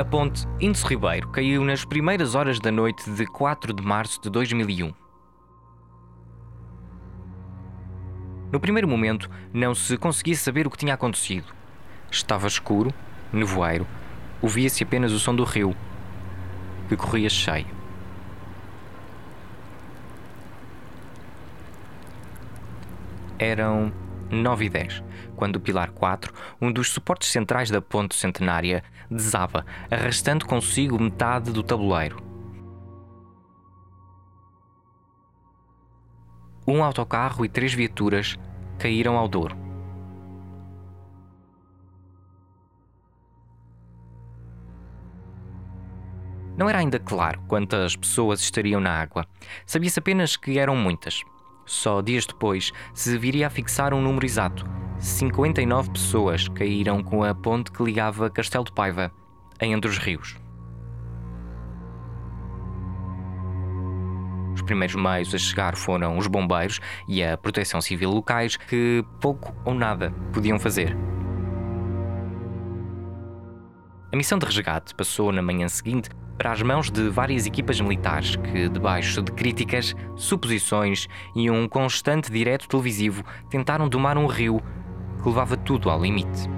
A 0.00 0.04
ponte 0.04 0.46
Índice 0.58 0.86
Ribeiro 0.86 1.28
caiu 1.28 1.62
nas 1.62 1.84
primeiras 1.84 2.34
horas 2.34 2.58
da 2.58 2.72
noite 2.72 3.10
de 3.10 3.26
4 3.26 3.70
de 3.74 3.82
março 3.82 4.18
de 4.22 4.30
2001. 4.30 4.94
No 8.50 8.58
primeiro 8.58 8.88
momento, 8.88 9.28
não 9.52 9.74
se 9.74 9.98
conseguia 9.98 10.34
saber 10.36 10.66
o 10.66 10.70
que 10.70 10.78
tinha 10.78 10.94
acontecido. 10.94 11.52
Estava 12.10 12.46
escuro, 12.46 12.94
nevoeiro, 13.30 13.86
ouvia-se 14.40 14.82
apenas 14.82 15.12
o 15.12 15.20
som 15.20 15.36
do 15.36 15.44
rio, 15.44 15.76
que 16.88 16.96
corria 16.96 17.28
cheio. 17.28 17.66
Eram 23.38 23.92
9 24.30 24.64
e 24.64 24.68
10, 24.68 25.02
quando 25.36 25.56
o 25.56 25.60
pilar 25.60 25.90
4, 25.90 26.32
um 26.60 26.70
dos 26.70 26.88
suportes 26.88 27.30
centrais 27.30 27.70
da 27.70 27.80
ponte 27.80 28.14
centenária, 28.14 28.82
desaba, 29.10 29.66
arrastando 29.90 30.46
consigo 30.46 31.00
metade 31.00 31.50
do 31.50 31.62
tabuleiro. 31.62 32.22
Um 36.66 36.84
autocarro 36.84 37.44
e 37.44 37.48
três 37.48 37.74
viaturas 37.74 38.38
caíram 38.78 39.16
ao 39.16 39.26
Douro. 39.26 39.56
Não 46.56 46.68
era 46.68 46.78
ainda 46.78 46.98
claro 46.98 47.40
quantas 47.48 47.96
pessoas 47.96 48.38
estariam 48.40 48.80
na 48.80 49.00
água. 49.00 49.26
Sabia-se 49.64 49.98
apenas 49.98 50.36
que 50.36 50.58
eram 50.58 50.76
muitas. 50.76 51.22
Só 51.70 52.00
dias 52.00 52.26
depois 52.26 52.72
se 52.92 53.16
viria 53.16 53.46
a 53.46 53.50
fixar 53.50 53.94
um 53.94 54.02
número 54.02 54.26
exato. 54.26 54.64
59 54.98 55.92
pessoas 55.92 56.48
caíram 56.48 57.00
com 57.00 57.22
a 57.22 57.32
ponte 57.32 57.70
que 57.70 57.80
ligava 57.80 58.28
Castelo 58.28 58.64
de 58.64 58.72
Paiva 58.72 59.12
a 59.56 59.64
Entre 59.64 59.88
os 59.88 59.96
Rios. 59.96 60.36
Os 64.52 64.62
primeiros 64.62 64.96
meios 64.96 65.32
a 65.32 65.38
chegar 65.38 65.76
foram 65.76 66.18
os 66.18 66.26
bombeiros 66.26 66.80
e 67.06 67.22
a 67.22 67.38
proteção 67.38 67.80
civil 67.80 68.10
locais, 68.10 68.56
que 68.56 69.04
pouco 69.20 69.54
ou 69.64 69.72
nada 69.72 70.12
podiam 70.32 70.58
fazer. 70.58 70.96
A 74.12 74.16
missão 74.16 74.40
de 74.40 74.44
resgate 74.44 74.92
passou 74.92 75.30
na 75.30 75.40
manhã 75.40 75.68
seguinte 75.68 76.10
para 76.40 76.52
as 76.52 76.62
mãos 76.62 76.90
de 76.90 77.10
várias 77.10 77.44
equipas 77.44 77.78
militares 77.82 78.34
que, 78.34 78.66
debaixo 78.66 79.20
de 79.20 79.30
críticas, 79.30 79.94
suposições 80.16 81.06
e 81.36 81.50
um 81.50 81.68
constante 81.68 82.32
direto 82.32 82.66
televisivo, 82.66 83.22
tentaram 83.50 83.86
domar 83.86 84.16
um 84.16 84.24
rio 84.24 84.58
que 85.22 85.28
levava 85.28 85.54
tudo 85.54 85.90
ao 85.90 86.00
limite. 86.00 86.48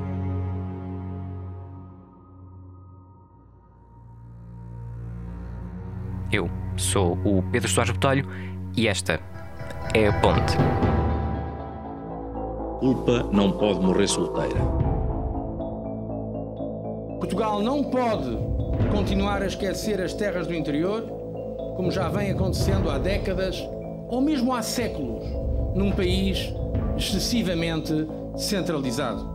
Eu 6.30 6.48
sou 6.76 7.18
o 7.24 7.42
Pedro 7.50 7.68
Soares 7.68 7.90
Botelho 7.90 8.28
e 8.76 8.86
esta 8.86 9.20
é 9.94 10.06
a 10.06 10.12
Ponte. 10.20 10.56
Culpa 12.78 13.28
não 13.32 13.50
pode 13.50 13.80
morrer 13.80 14.06
solteira. 14.06 14.60
Portugal 17.18 17.60
não 17.60 17.82
pode 17.82 18.51
continuar 18.90 19.42
a 19.42 19.46
esquecer 19.46 20.00
as 20.00 20.12
terras 20.12 20.46
do 20.46 20.54
interior, 20.54 21.02
como 21.76 21.90
já 21.90 22.08
vem 22.08 22.30
acontecendo 22.30 22.90
há 22.90 22.98
décadas 22.98 23.58
ou 24.08 24.20
mesmo 24.20 24.54
há 24.54 24.62
séculos, 24.62 25.24
num 25.74 25.90
país 25.90 26.52
excessivamente 26.96 27.92
centralizado. 28.36 29.32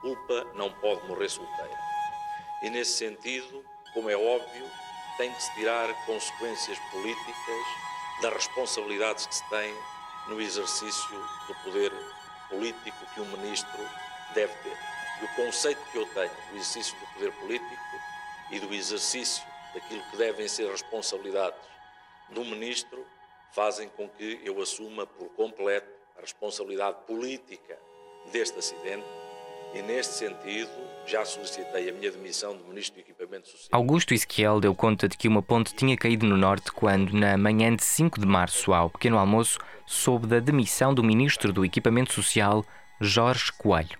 Culpa 0.00 0.46
não 0.54 0.70
pode 0.70 1.06
morrer 1.08 1.28
solteira. 1.28 1.70
E 2.62 2.70
nesse 2.70 2.92
sentido, 2.92 3.62
como 3.94 4.10
é 4.10 4.16
óbvio, 4.16 4.64
tem 5.16 5.32
que 5.32 5.42
se 5.42 5.54
tirar 5.54 5.88
consequências 6.06 6.78
políticas 6.90 7.93
das 8.22 8.32
responsabilidades 8.32 9.26
que 9.26 9.34
se 9.34 9.48
tem 9.50 9.74
no 10.28 10.40
exercício 10.40 11.28
do 11.46 11.54
poder 11.64 11.92
político 12.48 13.06
que 13.14 13.20
um 13.20 13.26
ministro 13.36 13.88
deve 14.34 14.52
ter. 14.62 14.76
E 15.20 15.24
o 15.24 15.34
conceito 15.36 15.80
que 15.90 15.98
eu 15.98 16.06
tenho 16.06 16.30
do 16.50 16.56
exercício 16.56 16.98
do 16.98 17.06
poder 17.14 17.32
político 17.32 17.74
e 18.50 18.60
do 18.60 18.74
exercício 18.74 19.44
daquilo 19.72 20.02
que 20.10 20.16
devem 20.16 20.48
ser 20.48 20.70
responsabilidades 20.70 21.58
do 22.30 22.44
ministro 22.44 23.06
fazem 23.52 23.88
com 23.90 24.08
que 24.08 24.40
eu 24.44 24.60
assuma 24.60 25.06
por 25.06 25.28
completo 25.30 25.88
a 26.16 26.20
responsabilidade 26.20 26.98
política 27.06 27.78
deste 28.32 28.58
acidente 28.58 29.06
e, 29.74 29.82
neste 29.82 30.14
sentido, 30.14 30.70
já 31.06 31.24
solicitei 31.24 31.88
a 31.88 31.92
minha 31.92 32.10
demissão 32.10 32.56
de 32.56 32.62
Ministro. 32.64 33.02
Augusto 33.70 34.14
Ezequiel 34.14 34.60
deu 34.60 34.74
conta 34.74 35.08
de 35.08 35.16
que 35.16 35.28
uma 35.28 35.42
ponte 35.42 35.74
tinha 35.74 35.96
caído 35.96 36.26
no 36.26 36.36
norte 36.36 36.70
quando, 36.72 37.12
na 37.12 37.36
manhã 37.36 37.74
de 37.74 37.82
5 37.82 38.20
de 38.20 38.26
março, 38.26 38.72
ao 38.72 38.90
pequeno 38.90 39.18
almoço, 39.18 39.58
soube 39.86 40.26
da 40.26 40.40
demissão 40.40 40.94
do 40.94 41.02
Ministro 41.02 41.52
do 41.52 41.64
Equipamento 41.64 42.12
Social, 42.12 42.64
Jorge 43.00 43.52
Coelho. 43.52 43.98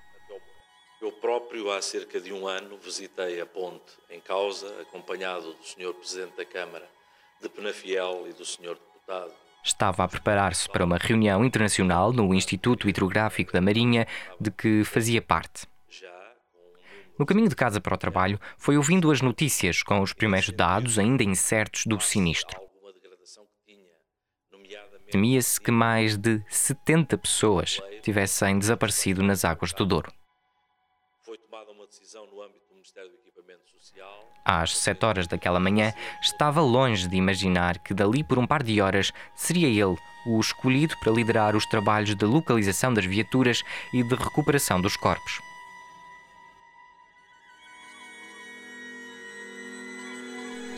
Eu 1.01 1.13
próprio, 1.13 1.71
há 1.71 1.83
cerca 1.83 2.21
de 2.21 2.33
um 2.33 2.47
ano, 2.47 2.79
visitei 2.79 3.41
a 3.41 3.47
ponte 3.47 3.93
em 4.11 4.21
causa, 4.21 4.67
acompanhado 4.81 5.53
do 5.53 5.65
Sr. 5.65 5.93
Presidente 5.93 6.37
da 6.37 6.45
Câmara 6.45 6.89
de 7.43 7.49
Penafiel 7.49 8.27
e 8.29 8.33
do 8.33 8.45
Sr. 8.45 8.75
Deputado 8.75 9.33
estava 9.65 10.05
a 10.05 10.09
preparar-se 10.09 10.69
para 10.69 10.85
uma 10.85 10.99
reunião 10.99 11.43
internacional 11.43 12.13
no 12.13 12.35
Instituto 12.35 12.89
Hidrográfico 12.89 13.53
da 13.53 13.63
Marinha, 13.63 14.07
de 14.39 14.51
que 14.51 14.85
fazia 14.85 15.23
parte. 15.23 15.67
No 17.19 17.25
caminho 17.25 17.49
de 17.49 17.55
casa 17.55 17.81
para 17.81 17.95
o 17.95 17.99
trabalho, 17.99 18.41
foi 18.59 18.77
ouvindo 18.77 19.11
as 19.11 19.21
notícias 19.21 19.83
com 19.83 20.01
os 20.01 20.13
primeiros 20.13 20.51
dados 20.51 20.99
ainda 20.99 21.23
incertos 21.23 21.87
do 21.87 22.01
sinistro. 22.01 22.61
Temia-se 25.11 25.61
que 25.61 25.71
mais 25.71 26.17
de 26.17 26.43
70 26.49 27.17
pessoas 27.19 27.81
tivessem 28.03 28.59
desaparecido 28.59 29.23
nas 29.23 29.45
águas 29.45 29.73
do 29.73 29.87
Douro. 29.87 30.13
Às 34.45 34.77
sete 34.77 35.05
horas 35.07 35.27
daquela 35.29 35.61
manhã, 35.61 35.93
estava 36.21 36.61
longe 36.61 37.09
de 37.09 37.17
imaginar 37.17 37.79
que 37.79 37.95
dali 37.95 38.25
por 38.25 38.39
um 38.39 38.47
par 38.47 38.63
de 38.63 38.81
horas 38.81 39.13
seria 39.37 39.69
ele 39.69 39.97
o 40.27 40.41
escolhido 40.41 40.99
para 40.99 41.13
liderar 41.13 41.55
os 41.55 41.65
trabalhos 41.67 42.15
de 42.15 42.25
localização 42.25 42.93
das 42.93 43.05
viaturas 43.05 43.63
e 43.93 44.03
de 44.03 44.15
recuperação 44.17 44.81
dos 44.81 44.97
corpos. 44.97 45.54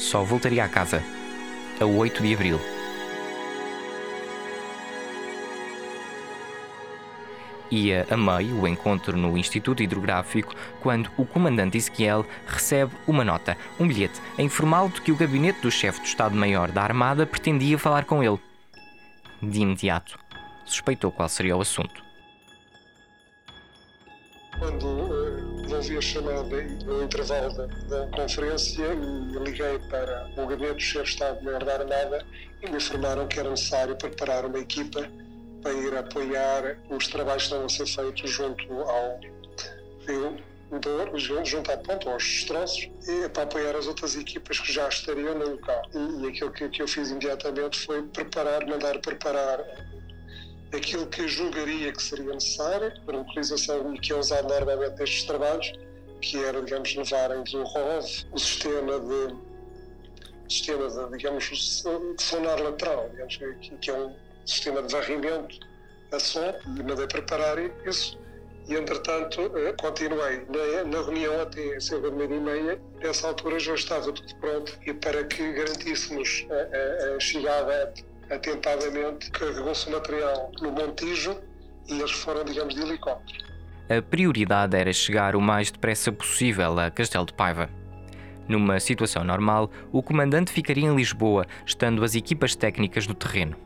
Só 0.07 0.23
voltaria 0.23 0.65
a 0.65 0.69
casa 0.69 1.03
a 1.81 1.85
8 1.85 2.23
de 2.23 2.33
abril. 2.33 2.61
Ia 7.73 8.07
a 8.09 8.17
meio 8.17 8.61
o 8.61 8.69
encontro 8.69 9.17
no 9.17 9.37
Instituto 9.37 9.83
Hidrográfico 9.83 10.55
quando 10.81 11.11
o 11.17 11.27
comandante 11.27 11.77
Ezequiel 11.77 12.25
recebe 12.47 12.95
uma 13.05 13.25
nota, 13.25 13.59
um 13.81 13.89
bilhete, 13.89 14.23
a 14.39 14.43
informá-lo 14.43 14.91
de 14.91 15.01
que 15.01 15.11
o 15.11 15.17
gabinete 15.17 15.61
do 15.61 15.73
chefe 15.73 15.99
do 15.99 16.07
Estado-Maior 16.07 16.71
da 16.71 16.85
Armada 16.85 17.27
pretendia 17.27 17.77
falar 17.77 18.05
com 18.05 18.23
ele. 18.23 18.39
De 19.43 19.61
imediato, 19.61 20.17
suspeitou 20.65 21.11
qual 21.11 21.29
seria 21.29 21.57
o 21.57 21.61
assunto. 21.61 22.01
Quando 24.57 25.36
ouvi 25.77 25.99
a 25.99 26.01
chamada 26.01 26.63
no 26.85 27.03
intervalo 27.03 27.53
da, 27.55 27.67
da, 27.67 28.07
conferência 28.09 28.83
e 28.83 29.39
liguei 29.39 29.79
para 29.91 30.29
o 30.37 30.47
gabinete 30.47 30.75
do 30.75 30.81
chefe 30.81 31.05
de 31.05 31.11
Estado-Maior 31.11 31.65
da 31.65 31.75
Armada 31.75 32.27
e 32.63 32.71
me 32.71 32.77
informaram 32.77 33.29
que 33.29 33.39
era 33.39 33.51
necessário 33.51 33.97
preparar 33.97 34.47
uma 34.47 34.59
equipa 34.59 35.09
para 35.63 35.73
ir 35.73 35.97
apoiar 35.97 36.79
os 36.89 37.07
trabalhos 37.09 37.49
que 37.49 37.55
estão 37.55 37.65
a 37.65 37.69
ser 37.69 37.87
feitos 37.87 38.31
junto 38.31 38.73
ao 38.73 39.21
Rio 40.07 40.37
junto 41.45 41.71
ao 41.71 41.79
ponto, 41.79 42.09
aos 42.11 42.25
destroços, 42.25 42.91
e 43.07 43.29
para 43.29 43.45
apoiar 43.45 43.77
as 43.77 43.87
outras 43.87 44.17
equipas 44.17 44.59
que 44.59 44.73
já 44.73 44.89
estariam 44.89 45.39
no 45.39 45.51
local. 45.51 45.83
E, 45.95 46.25
e 46.25 46.29
aquilo 46.29 46.51
que, 46.51 46.69
que 46.69 46.83
eu 46.83 46.89
fiz 46.89 47.11
imediatamente 47.11 47.79
foi 47.87 48.03
preparar, 48.03 48.67
mandar 48.67 48.99
preparar 48.99 49.61
aquilo 50.73 51.07
que 51.07 51.27
julgaria 51.29 51.93
que 51.93 52.03
seria 52.03 52.35
necessário 52.35 52.93
para 53.05 53.17
a 53.17 53.21
utilização 53.21 53.95
e 53.95 53.99
que 53.99 54.13
é 54.13 54.17
usado 54.17 54.49
normalmente 54.49 54.99
nestes 54.99 55.25
trabalhos, 55.25 55.73
que 56.21 56.43
era, 56.43 56.61
digamos, 56.63 56.95
levarem 56.95 57.45
do 57.45 57.63
ROV 57.63 58.05
o 58.33 58.39
sistema 58.39 59.01
de 59.01 59.47
sistema 60.49 60.89
de, 60.89 61.17
digamos, 61.17 61.45
de 61.45 62.23
sonar 62.23 62.61
lateral, 62.61 63.09
digamos, 63.11 63.37
que, 63.81 63.91
é 63.91 63.95
um 63.95 64.15
sistema 64.45 64.83
de 64.83 64.93
varrimento 64.93 65.59
a 66.13 66.21
som 66.21 66.55
e 66.79 66.83
mandei 66.83 67.07
preparar 67.07 67.59
isso. 67.85 68.19
E, 68.69 68.75
entretanto, 68.75 69.41
eh, 69.57 69.73
continuei 69.81 70.45
na, 70.49 70.85
na 70.85 71.03
reunião 71.03 71.41
até 71.41 71.79
cerca 71.79 72.11
de 72.11 72.17
meia 72.17 72.35
e 72.35 72.41
meia. 72.41 72.81
Nessa 73.01 73.29
altura 73.29 73.61
já 73.61 73.75
estava 73.75 74.13
tudo 74.13 74.37
pronto 74.37 74.77
e 74.85 74.93
para 74.93 75.23
que 75.25 75.53
garantíssemos 75.53 76.47
a, 76.51 77.13
a, 77.13 77.17
a 77.17 77.21
chegada 77.21 77.95
atentadamente, 78.31 79.31
carregou-se 79.31 79.89
o 79.89 79.93
material 79.93 80.51
no 80.61 80.73
Montijo 80.73 81.37
e 81.89 81.99
eles 81.99 82.11
foram, 82.11 82.45
digamos, 82.45 82.75
de 82.75 82.83
helicóptero. 82.83 83.45
A 83.89 84.03
prioridade 84.03 84.77
era 84.77 84.93
chegar 84.93 85.37
o 85.37 85.41
mais 85.41 85.71
depressa 85.71 86.11
possível 86.11 86.79
a 86.79 86.91
Castelo 86.91 87.25
de 87.25 87.33
Paiva. 87.33 87.71
Numa 88.49 88.81
situação 88.81 89.25
normal, 89.25 89.71
o 89.93 90.03
comandante 90.03 90.53
ficaria 90.53 90.87
em 90.87 90.95
Lisboa, 90.95 91.47
estando 91.65 92.05
as 92.05 92.15
equipas 92.15 92.55
técnicas 92.55 93.07
no 93.07 93.15
terreno. 93.15 93.57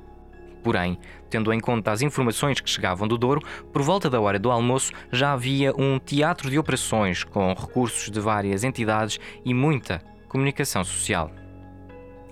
Porém, 0.62 0.98
tendo 1.30 1.52
em 1.52 1.60
conta 1.60 1.90
as 1.90 2.02
informações 2.02 2.60
que 2.60 2.68
chegavam 2.68 3.08
do 3.08 3.16
Douro, 3.16 3.42
por 3.72 3.82
volta 3.82 4.10
da 4.10 4.20
hora 4.20 4.38
do 4.38 4.50
almoço 4.50 4.92
já 5.10 5.32
havia 5.32 5.72
um 5.74 5.98
teatro 5.98 6.50
de 6.50 6.58
operações 6.58 7.24
com 7.24 7.54
recursos 7.54 8.10
de 8.10 8.20
várias 8.20 8.62
entidades 8.62 9.18
e 9.44 9.54
muita 9.54 10.02
comunicação 10.28 10.84
social. 10.84 11.30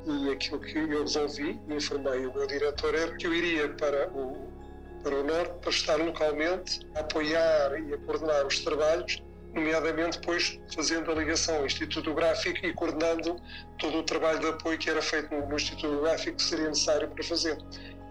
E 0.08 0.30
aquilo 0.30 0.58
que 0.60 0.78
eu 0.78 1.02
resolvi, 1.02 1.60
me 1.66 1.76
informei 1.76 2.24
o 2.24 2.32
meu 2.32 2.46
diretor, 2.46 2.94
era 2.94 3.14
que 3.16 3.26
eu 3.26 3.34
iria 3.34 3.68
para 3.68 4.08
o, 4.08 4.48
para 5.02 5.14
o 5.14 5.22
Norte 5.22 5.52
para 5.60 5.70
estar 5.70 5.96
localmente 5.96 6.80
a 6.94 7.00
apoiar 7.00 7.78
e 7.78 7.92
a 7.92 7.98
coordenar 7.98 8.46
os 8.46 8.58
trabalhos 8.60 9.22
nomeadamente 9.52 10.18
depois 10.18 10.58
fazendo 10.74 11.10
a 11.10 11.14
ligação 11.14 11.56
ao 11.56 11.66
Instituto 11.66 12.14
Gráfico 12.14 12.64
e 12.64 12.72
coordenando 12.72 13.36
todo 13.78 13.98
o 13.98 14.02
trabalho 14.02 14.40
de 14.40 14.48
apoio 14.48 14.78
que 14.78 14.88
era 14.88 15.02
feito 15.02 15.34
no, 15.34 15.54
Instituto 15.54 16.00
Gráfico 16.00 16.36
que 16.36 16.42
seria 16.42 16.68
necessário 16.68 17.08
para 17.08 17.24
fazer. 17.24 17.58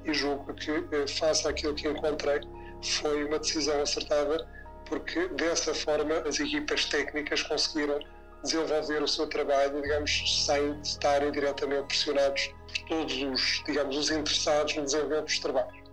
E 0.05 0.13
julgo 0.13 0.53
que, 0.53 0.71
eh, 0.71 1.07
face 1.07 1.47
àquilo 1.47 1.73
que 1.73 1.88
encontrei, 1.88 2.41
foi 2.81 3.23
uma 3.25 3.39
decisão 3.39 3.81
acertada, 3.81 4.47
porque 4.85 5.27
dessa 5.29 5.73
forma 5.73 6.15
as 6.27 6.39
equipas 6.39 6.85
técnicas 6.85 7.41
conseguiram 7.43 8.00
desenvolver 8.44 9.01
o 9.01 9.07
seu 9.07 9.28
trabalho, 9.28 9.81
digamos, 9.81 10.45
sem 10.45 10.80
estarem 10.81 11.31
diretamente 11.31 11.88
pressionados 11.88 12.48
por 12.68 12.80
todos 12.88 13.22
os, 13.24 13.63
digamos, 13.66 13.98
os 13.98 14.12
interessados 14.12 14.75
no 14.75 14.84
desenvolvimento 14.84 15.25
dos 15.25 15.39
trabalhos. 15.39 15.88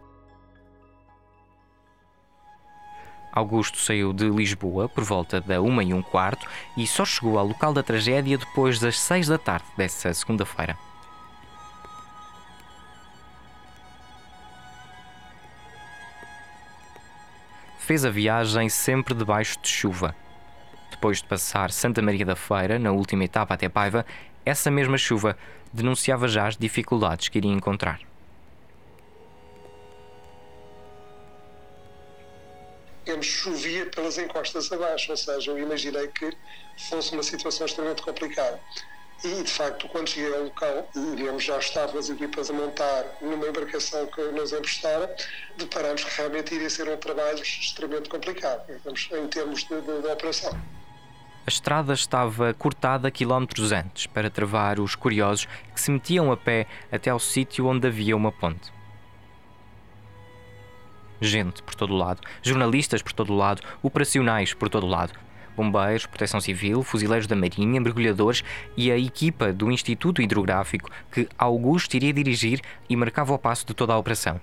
Augusto 3.34 3.78
saiu 3.78 4.12
de 4.12 4.30
Lisboa 4.30 4.88
por 4.88 5.02
volta 5.02 5.40
da 5.40 5.60
uma 5.60 5.82
e 5.82 5.92
um 5.92 6.00
quarto 6.00 6.46
e 6.76 6.86
só 6.86 7.04
chegou 7.04 7.36
ao 7.36 7.44
local 7.44 7.72
da 7.72 7.82
tragédia 7.82 8.38
depois 8.38 8.78
das 8.78 9.00
seis 9.00 9.26
da 9.26 9.36
tarde 9.36 9.66
dessa 9.76 10.14
segunda-feira. 10.14 10.78
Fez 17.80 18.04
a 18.04 18.10
viagem 18.10 18.68
sempre 18.68 19.14
debaixo 19.14 19.58
de 19.60 19.68
chuva. 19.68 20.14
Depois 21.04 21.18
de 21.18 21.28
passar 21.28 21.70
Santa 21.70 22.00
Maria 22.00 22.24
da 22.24 22.34
Feira, 22.34 22.78
na 22.78 22.90
última 22.90 23.24
etapa 23.24 23.52
até 23.52 23.68
Paiva, 23.68 24.06
essa 24.42 24.70
mesma 24.70 24.96
chuva 24.96 25.36
denunciava 25.70 26.26
já 26.26 26.46
as 26.46 26.56
dificuldades 26.56 27.28
que 27.28 27.36
iria 27.36 27.52
encontrar. 27.52 28.00
digamos, 33.04 33.26
chovia 33.26 33.84
pelas 33.84 34.16
encostas 34.16 34.72
abaixo, 34.72 35.10
ou 35.10 35.16
seja, 35.18 35.50
eu 35.50 35.58
imaginei 35.58 36.08
que 36.08 36.32
fosse 36.88 37.12
uma 37.12 37.22
situação 37.22 37.66
extremamente 37.66 38.00
complicada. 38.00 38.58
E, 39.22 39.42
de 39.42 39.50
facto, 39.50 39.86
quando 39.88 40.08
cheguei 40.08 40.34
ao 40.34 40.44
local, 40.44 40.88
digamos, 41.16 41.44
já 41.44 41.58
estavam 41.58 42.00
as 42.00 42.08
equipas 42.08 42.48
a 42.48 42.54
montar 42.54 43.04
numa 43.20 43.46
embarcação 43.46 44.06
que 44.06 44.22
nos 44.22 44.54
emprestaram, 44.54 45.10
deparamos 45.58 46.02
que 46.02 46.16
realmente 46.16 46.54
iria 46.54 46.70
ser 46.70 46.88
um 46.88 46.96
trabalho 46.96 47.42
extremamente 47.42 48.08
complicado, 48.08 48.66
digamos, 48.66 49.06
em 49.12 49.28
termos 49.28 49.64
de, 49.64 49.78
de, 49.82 50.00
de 50.00 50.08
operação. 50.08 50.58
A 51.46 51.50
estrada 51.50 51.92
estava 51.92 52.54
cortada 52.54 53.10
quilómetros 53.10 53.70
antes 53.70 54.06
para 54.06 54.30
travar 54.30 54.80
os 54.80 54.94
curiosos 54.94 55.46
que 55.74 55.80
se 55.80 55.90
metiam 55.90 56.32
a 56.32 56.36
pé 56.36 56.66
até 56.90 57.10
ao 57.10 57.18
sítio 57.18 57.66
onde 57.66 57.86
havia 57.86 58.16
uma 58.16 58.32
ponte 58.32 58.72
gente 61.24 61.62
por 61.62 61.74
todo 61.74 61.94
lado, 61.94 62.20
jornalistas 62.42 63.02
por 63.02 63.12
todo 63.12 63.32
o 63.32 63.36
lado, 63.36 63.62
operacionais 63.82 64.52
por 64.52 64.68
todo 64.68 64.84
o 64.84 64.88
lado, 64.88 65.12
bombeiros, 65.56 66.06
proteção 66.06 66.40
civil, 66.40 66.82
fuzileiros 66.82 67.26
da 67.26 67.36
Marinha, 67.36 67.80
mergulhadores 67.80 68.44
e 68.76 68.90
a 68.90 68.98
equipa 68.98 69.52
do 69.52 69.70
Instituto 69.70 70.20
Hidrográfico 70.20 70.90
que 71.10 71.28
Augusto 71.38 71.94
iria 71.94 72.12
dirigir 72.12 72.60
e 72.88 72.96
marcava 72.96 73.32
o 73.32 73.38
passo 73.38 73.66
de 73.66 73.74
toda 73.74 73.92
a 73.92 73.98
operação. 73.98 74.40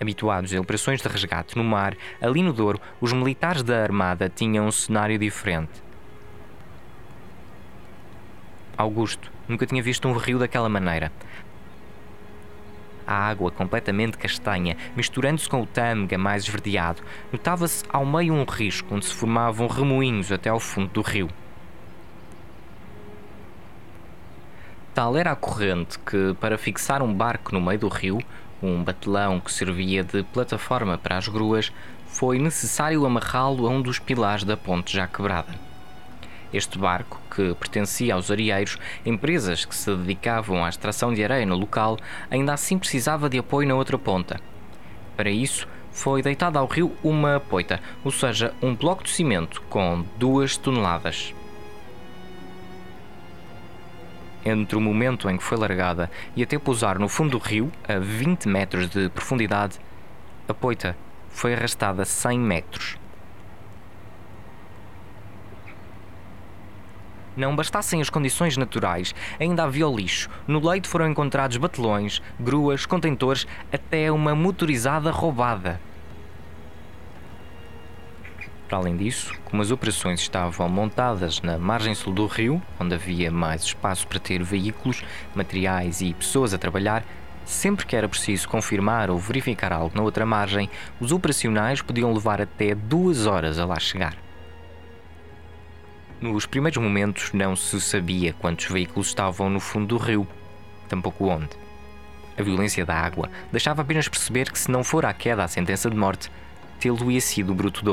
Habituados 0.00 0.54
a 0.54 0.60
operações 0.60 1.00
de 1.00 1.08
resgate 1.08 1.56
no 1.56 1.64
mar, 1.64 1.96
ali 2.20 2.42
no 2.42 2.52
Douro, 2.52 2.80
os 3.00 3.12
militares 3.12 3.62
da 3.62 3.82
Armada 3.82 4.28
tinham 4.28 4.66
um 4.66 4.70
cenário 4.70 5.18
diferente. 5.18 5.82
Augusto 8.76 9.32
nunca 9.48 9.66
tinha 9.66 9.82
visto 9.82 10.06
um 10.06 10.12
rio 10.12 10.38
daquela 10.38 10.68
maneira 10.68 11.10
a 13.08 13.14
água 13.14 13.50
completamente 13.50 14.18
castanha, 14.18 14.76
misturando-se 14.94 15.48
com 15.48 15.62
o 15.62 15.66
tâmega 15.66 16.18
mais 16.18 16.42
esverdeado, 16.42 17.02
notava-se 17.32 17.82
ao 17.88 18.04
meio 18.04 18.34
um 18.34 18.44
risco 18.44 18.94
onde 18.94 19.06
se 19.06 19.14
formavam 19.14 19.66
remoinhos 19.66 20.30
até 20.30 20.50
ao 20.50 20.60
fundo 20.60 20.90
do 20.90 21.00
rio. 21.00 21.30
Tal 24.92 25.16
era 25.16 25.32
a 25.32 25.36
corrente 25.36 25.98
que, 26.00 26.36
para 26.38 26.58
fixar 26.58 27.00
um 27.00 27.12
barco 27.12 27.54
no 27.54 27.62
meio 27.62 27.78
do 27.78 27.88
rio, 27.88 28.18
um 28.62 28.82
batelão 28.82 29.40
que 29.40 29.52
servia 29.52 30.02
de 30.02 30.22
plataforma 30.22 30.98
para 30.98 31.16
as 31.16 31.28
gruas, 31.28 31.72
foi 32.06 32.38
necessário 32.38 33.04
amarrá-lo 33.04 33.66
a 33.66 33.70
um 33.70 33.80
dos 33.80 33.98
pilares 33.98 34.44
da 34.44 34.56
ponte 34.56 34.96
já 34.96 35.06
quebrada. 35.06 35.54
Este 36.52 36.78
barco, 36.78 37.20
que 37.30 37.54
pertencia 37.54 38.14
aos 38.14 38.30
areieiros, 38.30 38.78
empresas 39.04 39.64
que 39.64 39.74
se 39.74 39.94
dedicavam 39.94 40.64
à 40.64 40.68
extração 40.68 41.12
de 41.12 41.22
areia 41.22 41.44
no 41.44 41.56
local, 41.56 41.98
ainda 42.30 42.54
assim 42.54 42.78
precisava 42.78 43.28
de 43.28 43.38
apoio 43.38 43.68
na 43.68 43.74
outra 43.74 43.98
ponta. 43.98 44.40
Para 45.16 45.30
isso, 45.30 45.68
foi 45.92 46.22
deitada 46.22 46.58
ao 46.58 46.66
rio 46.66 46.96
uma 47.02 47.38
poita, 47.38 47.80
ou 48.04 48.10
seja, 48.10 48.54
um 48.62 48.74
bloco 48.74 49.02
de 49.02 49.10
cimento 49.10 49.60
com 49.68 50.04
duas 50.16 50.56
toneladas. 50.56 51.34
Entre 54.44 54.76
o 54.76 54.80
momento 54.80 55.28
em 55.28 55.36
que 55.36 55.42
foi 55.42 55.58
largada 55.58 56.10
e 56.36 56.42
até 56.42 56.58
pousar 56.58 56.98
no 56.98 57.08
fundo 57.08 57.32
do 57.32 57.38
rio, 57.38 57.70
a 57.86 57.98
20 57.98 58.48
metros 58.48 58.88
de 58.88 59.08
profundidade, 59.08 59.78
a 60.48 60.54
poita 60.54 60.96
foi 61.28 61.54
arrastada 61.54 62.04
100 62.04 62.38
metros. 62.38 62.96
Não 67.36 67.54
bastassem 67.54 68.00
as 68.00 68.10
condições 68.10 68.56
naturais, 68.56 69.14
ainda 69.38 69.62
havia 69.62 69.86
o 69.86 69.96
lixo. 69.96 70.28
No 70.46 70.66
leito 70.66 70.88
foram 70.88 71.08
encontrados 71.08 71.56
batelões, 71.56 72.20
gruas, 72.40 72.84
contentores, 72.84 73.46
até 73.72 74.10
uma 74.10 74.34
motorizada 74.34 75.12
roubada. 75.12 75.80
Para 78.68 78.76
além 78.76 78.98
disso, 78.98 79.34
como 79.46 79.62
as 79.62 79.70
operações 79.70 80.20
estavam 80.20 80.68
montadas 80.68 81.40
na 81.40 81.56
margem 81.56 81.94
sul 81.94 82.12
do 82.12 82.26
rio, 82.26 82.60
onde 82.78 82.94
havia 82.94 83.30
mais 83.30 83.62
espaço 83.62 84.06
para 84.06 84.18
ter 84.18 84.42
veículos, 84.42 85.02
materiais 85.34 86.02
e 86.02 86.12
pessoas 86.12 86.52
a 86.52 86.58
trabalhar, 86.58 87.02
sempre 87.46 87.86
que 87.86 87.96
era 87.96 88.06
preciso 88.06 88.46
confirmar 88.46 89.10
ou 89.10 89.16
verificar 89.18 89.72
algo 89.72 89.96
na 89.96 90.02
outra 90.02 90.26
margem, 90.26 90.68
os 91.00 91.12
operacionais 91.12 91.80
podiam 91.80 92.12
levar 92.12 92.42
até 92.42 92.74
duas 92.74 93.24
horas 93.24 93.58
a 93.58 93.64
lá 93.64 93.80
chegar. 93.80 94.14
Nos 96.20 96.44
primeiros 96.44 96.82
momentos 96.82 97.32
não 97.32 97.56
se 97.56 97.80
sabia 97.80 98.34
quantos 98.34 98.66
veículos 98.66 99.06
estavam 99.06 99.48
no 99.48 99.60
fundo 99.60 99.86
do 99.86 99.96
rio, 99.96 100.28
tampouco 100.90 101.28
onde. 101.28 101.48
A 102.36 102.42
violência 102.42 102.84
da 102.84 102.94
água 102.94 103.30
deixava 103.50 103.80
apenas 103.80 104.08
perceber 104.08 104.52
que 104.52 104.58
se 104.58 104.70
não 104.70 104.84
fora 104.84 105.08
a 105.08 105.14
queda 105.14 105.42
a 105.42 105.48
sentença 105.48 105.88
de 105.88 105.96
morte, 105.96 106.30
tê-lo-ia 106.78 107.20
sido 107.22 107.52
o 107.52 107.54
bruto 107.54 107.82
de 107.82 107.88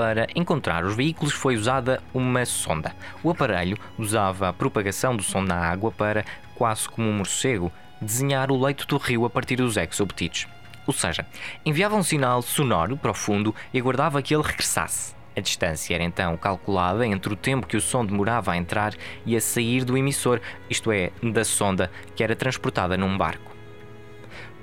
Para 0.00 0.26
encontrar 0.34 0.82
os 0.86 0.96
veículos 0.96 1.34
foi 1.34 1.56
usada 1.56 2.02
uma 2.14 2.46
sonda. 2.46 2.96
O 3.22 3.28
aparelho 3.28 3.76
usava 3.98 4.48
a 4.48 4.52
propagação 4.52 5.14
do 5.14 5.22
som 5.22 5.42
na 5.42 5.56
água 5.56 5.92
para, 5.92 6.24
quase 6.54 6.88
como 6.88 7.06
um 7.06 7.12
morcego, 7.12 7.70
desenhar 8.00 8.50
o 8.50 8.58
leito 8.58 8.86
do 8.86 8.96
rio 8.96 9.26
a 9.26 9.30
partir 9.30 9.56
dos 9.56 9.76
exopetites. 9.76 10.48
Ou 10.86 10.94
seja, 10.94 11.26
enviava 11.66 11.96
um 11.96 12.02
sinal 12.02 12.40
sonoro 12.40 12.96
para 12.96 13.10
o 13.10 13.14
fundo 13.14 13.54
e 13.74 13.78
aguardava 13.78 14.22
que 14.22 14.34
ele 14.34 14.42
regressasse. 14.42 15.14
A 15.36 15.40
distância 15.42 15.94
era 15.94 16.02
então 16.02 16.34
calculada 16.38 17.06
entre 17.06 17.34
o 17.34 17.36
tempo 17.36 17.66
que 17.66 17.76
o 17.76 17.80
som 17.80 18.02
demorava 18.02 18.52
a 18.52 18.56
entrar 18.56 18.94
e 19.26 19.36
a 19.36 19.40
sair 19.40 19.84
do 19.84 19.98
emissor, 19.98 20.40
isto 20.70 20.90
é, 20.90 21.10
da 21.22 21.44
sonda 21.44 21.90
que 22.16 22.24
era 22.24 22.34
transportada 22.34 22.96
num 22.96 23.18
barco. 23.18 23.49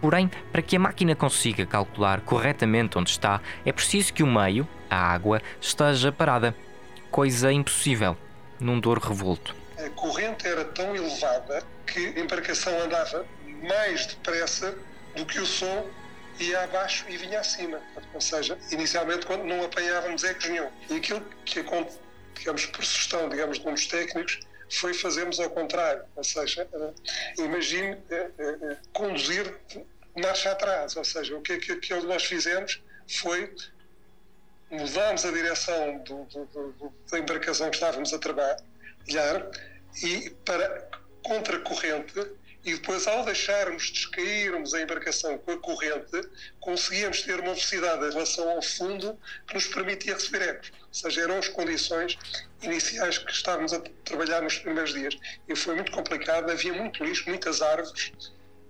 Porém, 0.02 0.30
para 0.52 0.62
que 0.62 0.76
a 0.76 0.80
máquina 0.80 1.16
consiga 1.16 1.66
calcular 1.66 2.22
corretamente 2.22 2.98
onde 2.98 3.10
está, 3.10 3.42
é 3.66 3.72
preciso 3.72 4.14
que 4.14 4.24
o 4.24 4.28
meio, 4.28 4.68
a 4.90 4.96
água, 4.96 5.42
esteja 5.60 6.12
parada. 6.12 6.56
Coisa 7.10 7.52
impossível 7.52 8.18
num 8.60 8.80
Douro 8.80 9.02
revolto. 9.02 9.56
A 9.78 9.90
corrente 9.92 10.48
era 10.48 10.66
tão 10.66 10.96
elevada 10.96 11.64
que 11.86 12.08
a 12.08 12.20
embarcação 12.20 12.74
andava 12.82 13.26
mais 13.68 14.06
depressa 14.08 14.78
do 15.16 15.26
que 15.26 15.40
o 15.40 15.46
som 15.46 15.86
ia 16.40 16.64
abaixo 16.64 17.06
e 17.10 17.18
vinha 17.18 17.40
acima. 17.40 17.80
Ou 18.14 18.22
seja, 18.22 18.58
inicialmente 18.72 19.26
quando 19.26 19.44
não 19.44 19.64
apanhávamos 19.64 20.24
ecos 20.24 20.50
nenhum. 20.50 20.70
E 20.90 20.98
aquilo 20.98 21.22
que 21.46 21.64
digamos, 22.38 22.66
por 22.68 22.86
sugestão, 22.86 23.30
digamos, 23.30 23.60
de 23.60 23.68
uns 23.68 23.88
técnicos, 23.88 24.40
foi 24.70 24.94
fazermos 24.94 25.40
ao 25.40 25.50
contrário, 25.50 26.04
ou 26.16 26.24
seja, 26.24 26.68
imagine 27.38 27.98
conduzir 28.94 29.56
marcha 30.16 30.52
atrás, 30.52 30.96
ou 30.96 31.04
seja, 31.04 31.36
o 31.36 31.42
que 31.42 31.54
é 31.54 31.58
que 31.58 31.94
nós 32.02 32.26
fizemos 32.26 32.82
foi 33.08 33.54
mudámos 34.70 35.26
a 35.26 35.32
direção 35.32 36.00
do, 36.00 36.26
do, 36.26 36.46
do, 36.46 36.94
da 37.10 37.20
embarcação 37.20 37.70
que 37.70 37.78
estávamos 37.78 38.14
a 38.14 38.20
trabalhar 38.20 39.50
e 40.04 40.30
para 40.46 40.90
contracorrente 41.24 42.14
e 42.64 42.74
depois 42.74 43.08
ao 43.08 43.24
deixarmos 43.24 43.92
descairmos 43.92 44.74
a 44.74 44.82
embarcação 44.82 45.38
com 45.38 45.52
a 45.52 45.58
corrente 45.58 46.22
conseguíamos 46.60 47.22
ter 47.22 47.36
uma 47.36 47.54
velocidade 47.54 48.06
em 48.06 48.12
relação 48.12 48.50
ao 48.50 48.62
fundo 48.62 49.18
que 49.48 49.54
nos 49.54 49.68
permitia 49.68 50.14
receber 50.14 50.42
ecos, 50.42 50.72
ou 50.72 50.94
seja, 50.94 51.22
eram 51.22 51.38
as 51.38 51.48
condições 51.48 52.18
iniciais 52.62 53.18
que 53.18 53.32
estávamos 53.32 53.74
a 53.74 53.80
trabalhar 54.04 54.42
nos 54.42 54.58
primeiros 54.58 54.94
dias. 54.94 55.16
E 55.48 55.56
foi 55.56 55.76
muito 55.76 55.92
complicado, 55.92 56.50
havia 56.50 56.74
muito 56.74 57.04
lixo, 57.04 57.30
muitas 57.30 57.62
árvores 57.62 58.12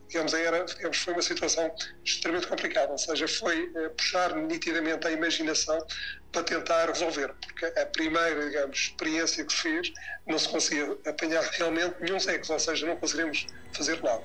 digamos, 0.08 0.34
era, 0.34 0.64
digamos, 0.64 0.98
foi 0.98 1.14
uma 1.14 1.22
situação 1.22 1.74
extremamente 2.04 2.48
complicada, 2.48 2.92
ou 2.92 2.98
seja, 2.98 3.28
foi 3.28 3.72
eh, 3.76 3.90
puxar 3.90 4.36
nitidamente 4.36 5.06
a 5.06 5.12
imaginação 5.12 5.78
para 6.32 6.44
tentar 6.44 6.88
resolver, 6.88 7.34
porque 7.42 7.66
a 7.66 7.86
primeira, 7.86 8.48
digamos, 8.48 8.78
experiência 8.78 9.44
que 9.44 9.54
fiz 9.54 9.92
não 10.26 10.38
se 10.38 10.48
conseguia 10.50 10.98
apanhar 11.06 11.44
realmente 11.44 11.96
nenhum 12.00 12.18
ecos, 12.18 12.50
ou 12.50 12.60
seja, 12.60 12.86
não 12.86 12.96
conseguimos 12.96 13.46
fazer 13.74 14.02
nada. 14.02 14.24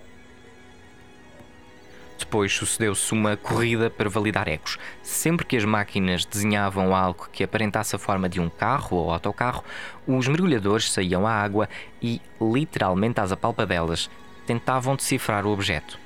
Depois 2.18 2.52
sucedeu-se 2.52 3.12
uma 3.12 3.36
corrida 3.36 3.90
para 3.90 4.08
validar 4.08 4.46
ecos. 4.46 4.78
Sempre 5.02 5.44
que 5.44 5.56
as 5.56 5.64
máquinas 5.64 6.24
desenhavam 6.24 6.94
algo 6.94 7.28
que 7.32 7.42
aparentasse 7.42 7.96
a 7.96 7.98
forma 7.98 8.28
de 8.28 8.40
um 8.40 8.48
carro 8.48 8.96
ou 8.96 9.10
autocarro, 9.10 9.64
os 10.06 10.28
mergulhadores 10.28 10.92
saíam 10.92 11.26
à 11.26 11.32
água 11.32 11.68
e, 12.00 12.20
literalmente 12.40 13.20
às 13.20 13.32
apalpadelas, 13.32 14.08
tentavam 14.46 14.96
decifrar 14.96 15.46
o 15.46 15.50
objeto. 15.50 15.98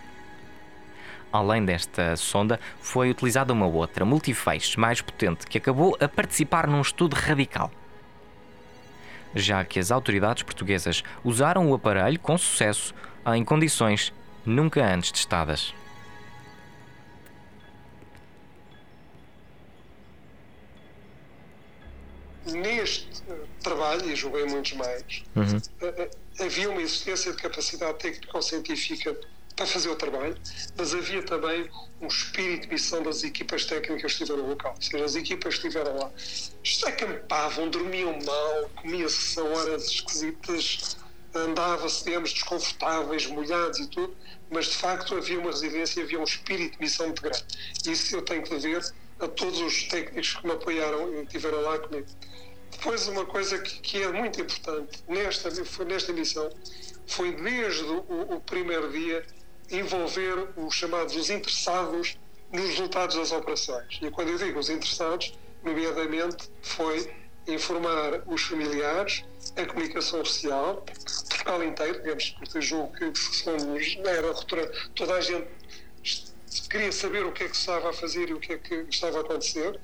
Além 1.32 1.64
desta 1.64 2.16
sonda, 2.16 2.58
foi 2.80 3.10
utilizada 3.10 3.52
uma 3.52 3.66
outra, 3.66 4.04
multifeixes, 4.04 4.76
mais 4.76 5.00
potente, 5.00 5.46
que 5.46 5.58
acabou 5.58 5.96
a 6.00 6.08
participar 6.08 6.66
num 6.66 6.80
estudo 6.80 7.14
radical. 7.14 7.70
Já 9.34 9.64
que 9.64 9.78
as 9.78 9.90
autoridades 9.90 10.42
portuguesas 10.42 11.02
usaram 11.22 11.70
o 11.70 11.74
aparelho 11.74 12.18
com 12.18 12.38
sucesso 12.38 12.94
em 13.34 13.44
condições 13.44 14.12
nunca 14.46 14.86
antes 14.86 15.10
testadas. 15.10 15.74
Neste 22.46 23.08
trabalho, 23.60 24.08
e 24.08 24.14
julguei 24.14 24.44
muitos 24.44 24.72
mais, 24.74 25.24
uhum. 25.34 25.60
havia 26.38 26.70
uma 26.70 26.80
existência 26.80 27.32
de 27.32 27.42
capacidade 27.42 27.98
técnico-científica 27.98 29.16
para 29.56 29.66
fazer 29.66 29.88
o 29.88 29.96
trabalho, 29.96 30.36
mas 30.76 30.94
havia 30.94 31.22
também 31.22 31.68
um 32.00 32.06
espírito 32.06 32.68
de 32.68 32.74
missão 32.74 33.02
das 33.02 33.24
equipas 33.24 33.64
técnicas 33.64 34.14
que 34.14 34.22
estiveram 34.22 34.42
no 34.44 34.50
local. 34.50 34.74
Ou 34.76 34.82
seja, 34.82 35.04
as 35.04 35.16
equipas 35.16 35.58
que 35.58 35.66
estiveram 35.66 35.98
lá 35.98 36.10
acampavam, 36.86 37.70
dormiam 37.70 38.18
mal, 38.24 38.70
comiam-se 38.76 39.40
a 39.40 39.42
horas 39.42 39.86
esquisitas, 39.86 40.96
andava-se, 41.34 42.04
digamos, 42.04 42.32
desconfortáveis, 42.32 43.26
molhados 43.26 43.78
e 43.78 43.86
tudo, 43.88 44.14
mas 44.50 44.66
de 44.66 44.76
facto 44.76 45.16
havia 45.16 45.38
uma 45.38 45.50
resiliência, 45.50 46.02
havia 46.02 46.20
um 46.20 46.24
espírito 46.24 46.72
de 46.72 46.80
missão 46.80 47.06
muito 47.06 47.22
grande. 47.22 47.44
Isso 47.86 48.14
eu 48.14 48.22
tenho 48.22 48.42
que 48.42 48.50
dever 48.50 48.82
a 49.20 49.28
todos 49.28 49.60
os 49.60 49.84
técnicos 49.84 50.34
que 50.34 50.46
me 50.46 50.52
apoiaram 50.52 51.12
e 51.14 51.22
estiveram 51.22 51.60
lá 51.62 51.78
comigo. 51.78 52.06
Depois, 52.70 53.08
uma 53.08 53.24
coisa 53.24 53.58
que, 53.58 53.80
que 53.80 54.02
é 54.02 54.12
muito 54.12 54.40
importante 54.40 55.02
nesta, 55.08 55.50
nesta 55.84 56.12
missão 56.12 56.50
foi 57.06 57.32
desde 57.32 57.84
o, 57.84 58.34
o 58.34 58.40
primeiro 58.40 58.90
dia 58.90 59.24
envolver 59.70 60.48
os 60.56 60.74
chamados 60.74 61.16
os 61.16 61.30
interessados 61.30 62.18
nos 62.52 62.64
resultados 62.68 63.16
das 63.16 63.32
operações. 63.32 63.98
E 64.00 64.10
quando 64.10 64.28
eu 64.30 64.38
digo 64.38 64.58
os 64.58 64.68
interessados, 64.68 65.32
nomeadamente 65.62 66.48
foi 66.62 67.10
informar 67.46 68.22
os 68.26 68.42
familiares, 68.42 69.24
a 69.56 69.64
comunicação 69.64 70.24
social, 70.24 70.84
Portugal 71.28 71.62
inteiro, 71.62 72.00
digamos, 72.00 72.30
porque 72.30 72.60
julgo 72.60 72.92
que 72.92 73.18
somos, 73.18 73.98
era 74.04 74.34
toda 74.94 75.14
a 75.14 75.20
gente 75.20 75.48
queria 76.62 76.92
saber 76.92 77.24
o 77.24 77.32
que 77.32 77.44
é 77.44 77.48
que 77.48 77.56
estava 77.56 77.90
a 77.90 77.92
fazer 77.92 78.28
e 78.28 78.34
o 78.34 78.40
que 78.40 78.52
é 78.52 78.58
que 78.58 78.74
estava 78.88 79.18
a 79.18 79.20
acontecer, 79.20 79.78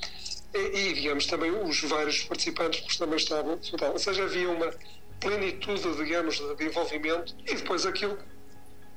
e, 0.55 0.93
digamos, 0.93 1.27
também 1.27 1.51
os 1.51 1.83
vários 1.83 2.25
participantes, 2.25 2.81
porque 2.81 2.99
também 2.99 3.17
estavam, 3.17 3.59
ou 3.93 3.99
seja, 3.99 4.25
havia 4.25 4.51
uma 4.51 4.71
plenitude, 5.19 5.97
digamos, 5.97 6.39
de 6.57 6.65
envolvimento 6.65 7.35
e 7.47 7.55
depois 7.55 7.87
aquilo 7.87 8.19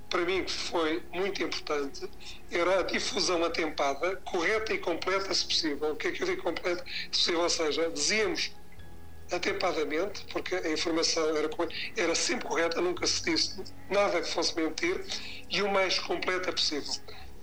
para 0.10 0.22
mim 0.22 0.44
que 0.44 0.52
foi 0.52 1.04
muito 1.14 1.44
importante 1.44 2.10
era 2.52 2.80
a 2.80 2.84
difusão 2.84 3.44
atempada, 3.44 4.16
correta 4.18 4.74
e 4.74 4.78
completa, 4.78 5.34
se 5.34 5.46
possível. 5.46 5.92
O 5.92 5.96
que 5.96 6.08
é 6.08 6.12
que 6.12 6.24
eu 6.24 6.28
digo 6.28 6.44
completa? 6.44 6.84
Se 7.12 7.20
possível, 7.20 7.42
ou 7.42 7.50
seja, 7.50 7.90
dizíamos 7.90 8.52
atempadamente, 9.32 10.24
porque 10.32 10.56
a 10.56 10.72
informação 10.72 11.36
era, 11.36 11.50
era 11.98 12.16
sempre 12.16 12.48
correta, 12.48 12.80
nunca 12.80 13.08
se 13.08 13.24
disse 13.24 13.64
nada 13.90 14.22
que 14.22 14.28
fosse 14.30 14.56
mentir, 14.56 15.04
e 15.50 15.62
o 15.62 15.72
mais 15.72 15.98
completa 16.00 16.52
possível. 16.52 16.94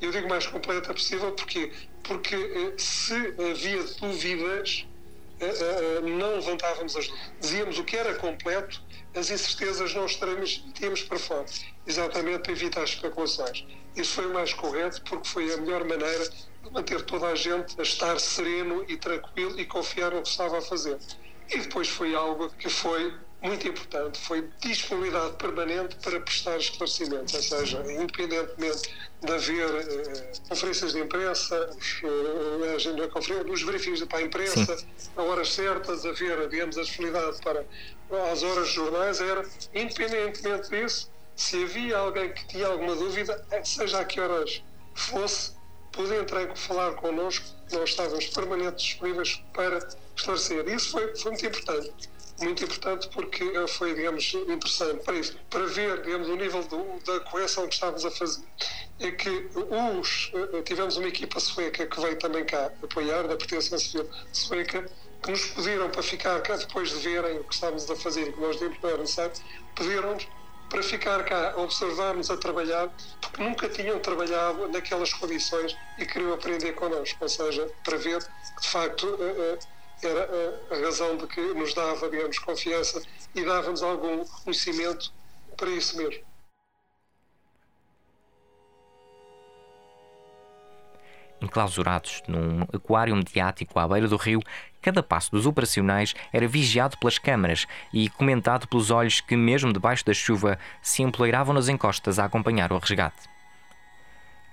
Eu 0.03 0.11
digo 0.11 0.29
mais 0.29 0.47
completa 0.49 0.93
possível 0.93 1.31
porque 1.31 1.73
porque 2.03 2.35
eh, 2.35 2.75
se 2.77 3.15
havia 3.15 3.85
dúvidas, 4.01 4.85
eh, 5.39 5.47
eh, 5.47 6.01
não 6.01 6.35
levantávamos 6.35 6.97
as 6.97 7.07
dúvidas. 7.07 7.33
Dizíamos 7.41 7.79
o 7.79 7.85
que 7.85 7.97
era 7.97 8.13
completo, 8.17 8.83
as 9.15 9.31
incertezas 9.31 9.95
não 9.95 10.07
tínhamos 10.75 11.03
para 11.05 11.19
fora, 11.21 11.47
exatamente 11.87 12.41
para 12.41 12.51
evitar 12.51 12.83
as 12.83 12.91
especulações. 12.91 13.65
Isso 13.95 14.15
foi 14.15 14.27
o 14.27 14.35
mais 14.35 14.53
correto 14.53 15.01
porque 15.05 15.29
foi 15.29 15.55
a 15.55 15.59
melhor 15.59 15.85
maneira 15.85 16.29
de 16.29 16.71
manter 16.73 17.03
toda 17.03 17.29
a 17.29 17.37
gente 17.37 17.79
a 17.79 17.83
estar 17.85 18.19
sereno 18.19 18.85
e 18.89 18.97
tranquilo 18.97 19.61
e 19.61 19.65
confiar 19.65 20.11
no 20.11 20.23
que 20.23 20.29
estava 20.29 20.59
a 20.59 20.63
fazer. 20.63 20.99
E 21.49 21.59
depois 21.59 21.89
foi 21.89 22.13
algo 22.13 22.51
que 22.57 22.69
foi 22.69 23.15
muito 23.43 23.67
importante, 23.67 24.19
foi 24.21 24.49
disponibilidade 24.61 25.35
permanente 25.37 25.97
para 25.97 26.21
prestar 26.21 26.57
esclarecimentos, 26.59 27.35
ou 27.35 27.43
seja, 27.43 27.83
independentemente 27.93 28.95
de 29.21 29.33
haver 29.33 29.69
uh, 29.69 30.49
conferências 30.49 30.93
de 30.93 31.01
imprensa, 31.01 31.71
os, 31.77 32.03
uh, 32.03 33.53
os 33.53 34.05
para 34.07 34.19
a 34.19 34.23
imprensa, 34.23 34.79
Sim. 34.79 35.11
a 35.17 35.23
horas 35.23 35.53
certas, 35.53 36.07
haver, 36.07 36.49
digamos, 36.49 36.79
a 36.79 36.83
disponibilidade 36.83 37.41
para 37.43 37.65
as 38.31 38.43
horas 38.43 38.69
de 38.69 38.75
jornais, 38.75 39.21
era, 39.21 39.45
independentemente 39.75 40.71
disso, 40.71 41.11
se 41.35 41.65
havia 41.65 41.99
alguém 41.99 42.33
que 42.33 42.47
tinha 42.47 42.67
alguma 42.69 42.95
dúvida, 42.95 43.45
eh, 43.51 43.65
seja 43.65 44.01
a 44.01 44.05
que 44.05 44.21
horas 44.21 44.63
fosse, 44.95 45.53
podia 45.91 46.19
entrar 46.19 46.43
e 46.43 46.57
falar 46.57 46.93
connosco, 46.95 47.45
nós 47.73 47.91
estávamos 47.91 48.27
permanentes 48.27 48.85
disponíveis 48.85 49.43
para 49.53 49.79
esclarecer. 50.17 50.69
Isso 50.69 50.93
foi, 50.93 51.17
foi 51.17 51.31
muito 51.33 51.47
importante 51.47 52.12
muito 52.43 52.65
importante 52.65 53.09
porque 53.09 53.45
foi, 53.69 53.95
digamos, 53.95 54.35
interessante 54.35 55.05
para 55.05 55.15
isso, 55.15 55.37
para 55.49 55.67
ver, 55.67 56.03
digamos, 56.03 56.29
o 56.29 56.37
nível 56.37 56.63
do, 56.65 57.01
da 57.05 57.21
correção 57.21 57.67
que 57.69 57.75
estávamos 57.75 58.05
a 58.05 58.11
fazer. 58.11 58.45
É 59.01 59.11
que 59.11 59.49
os, 60.01 60.31
eh, 60.35 60.63
tivemos 60.63 60.97
uma 60.97 61.09
equipa 61.09 61.41
sueca 61.41 61.87
que 61.87 62.01
veio 62.01 62.19
também 62.19 62.45
cá 62.45 62.71
apoiar, 62.83 63.27
da 63.27 63.37
Proteção 63.37 63.79
Civil 63.79 64.09
sueca, 64.33 64.85
que 65.23 65.31
nos 65.31 65.45
pediram 65.47 65.91
para 65.91 66.03
ficar 66.03 66.41
cá 66.43 66.57
depois 66.57 66.91
de 66.91 66.97
verem 66.97 67.39
o 67.39 67.45
que 67.45 67.55
estávamos 67.55 67.89
a 67.91 67.97
fazer 67.97 68.29
e 68.29 68.33
que 68.33 68.41
nós 68.41 68.59
demos 68.59 68.79
para 68.79 68.99
necessário, 68.99 69.33
pediram-nos 69.75 70.29
para 70.69 70.83
ficar 70.83 71.23
cá, 71.25 71.55
observar-nos 71.57 72.31
a 72.31 72.37
trabalhar, 72.39 72.91
porque 73.21 73.43
nunca 73.43 73.69
tinham 73.69 74.01
trabalhado 74.01 74.69
naquelas 74.69 75.13
condições 75.13 75.79
e 75.99 76.07
queriam 76.07 76.33
aprender 76.33 76.73
connosco, 76.73 77.19
ou 77.21 77.29
seja, 77.29 77.71
para 77.85 77.99
ver 77.99 78.23
que 78.23 78.63
de 78.63 78.69
facto 78.69 79.19
eh, 79.21 79.35
eh, 79.39 79.59
era 80.07 80.29
a, 80.71 80.77
razão 80.81 81.17
de 81.17 81.27
que 81.27 81.41
nos 81.55 81.75
dava, 81.75 82.09
digamos, 82.11 82.39
confiança 82.39 83.03
e 83.35 83.45
dava-nos 83.45 83.83
algum 83.83 84.25
conhecimento 84.25 85.13
para 85.57 85.71
isso 85.71 85.97
mesmo. 85.97 86.23
Enclausurados 91.41 92.23
num 92.29 92.63
aquário 92.73 93.17
mediático 93.17 93.79
à 93.79 93.89
beira 93.89 94.07
do 94.07 94.17
rio, 94.17 94.41
cada 94.81 95.03
passo 95.03 95.31
dos 95.33 95.45
operacionais 95.45 96.15
era 96.33 96.47
vigiado 96.47 96.97
pelas 96.99 97.19
câmaras 97.19 97.67
e 97.93 98.09
comentado 98.11 98.69
pelos 98.69 98.91
olhos 98.91 99.21
que, 99.21 99.37
mesmo 99.37 99.73
debaixo 99.73 100.05
da 100.05 100.15
chuva, 100.15 100.59
se 100.81 101.03
empoleiravam 101.03 101.53
nas 101.53 101.69
encostas 101.69 102.19
a 102.19 102.25
acompanhar 102.25 102.73
o 102.73 102.79
resgate. 102.79 103.32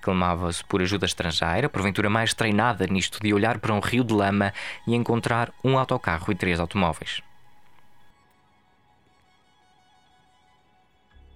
Clamava-se 0.01 0.63
por 0.63 0.82
ajuda 0.82 1.06
estrangeira, 1.06 1.70
porventura 1.70 2.10
mais 2.10 2.34
treinada 2.34 2.88
nisto 2.88 3.20
de 3.20 3.34
olhar 3.34 3.60
para 3.60 3.74
um 3.74 3.79
rio 3.79 4.03
de 4.03 4.13
lama 4.13 4.53
e 4.88 4.96
encontrar 4.96 5.51
um 5.63 5.77
autocarro 5.77 6.32
e 6.32 6.36
três 6.36 6.60
automóveis. 6.60 7.22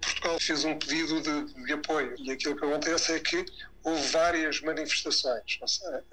Portugal 0.00 0.38
fez 0.40 0.64
um 0.64 0.78
pedido 0.78 1.20
de, 1.20 1.64
de, 1.64 1.72
apoio 1.72 2.14
e 2.18 2.30
aquilo 2.30 2.56
que 2.56 2.64
acontece 2.64 3.12
é 3.12 3.20
que 3.20 3.44
houve 3.82 4.02
várias 4.08 4.60
manifestações. 4.60 5.58
Seja, 5.66 6.04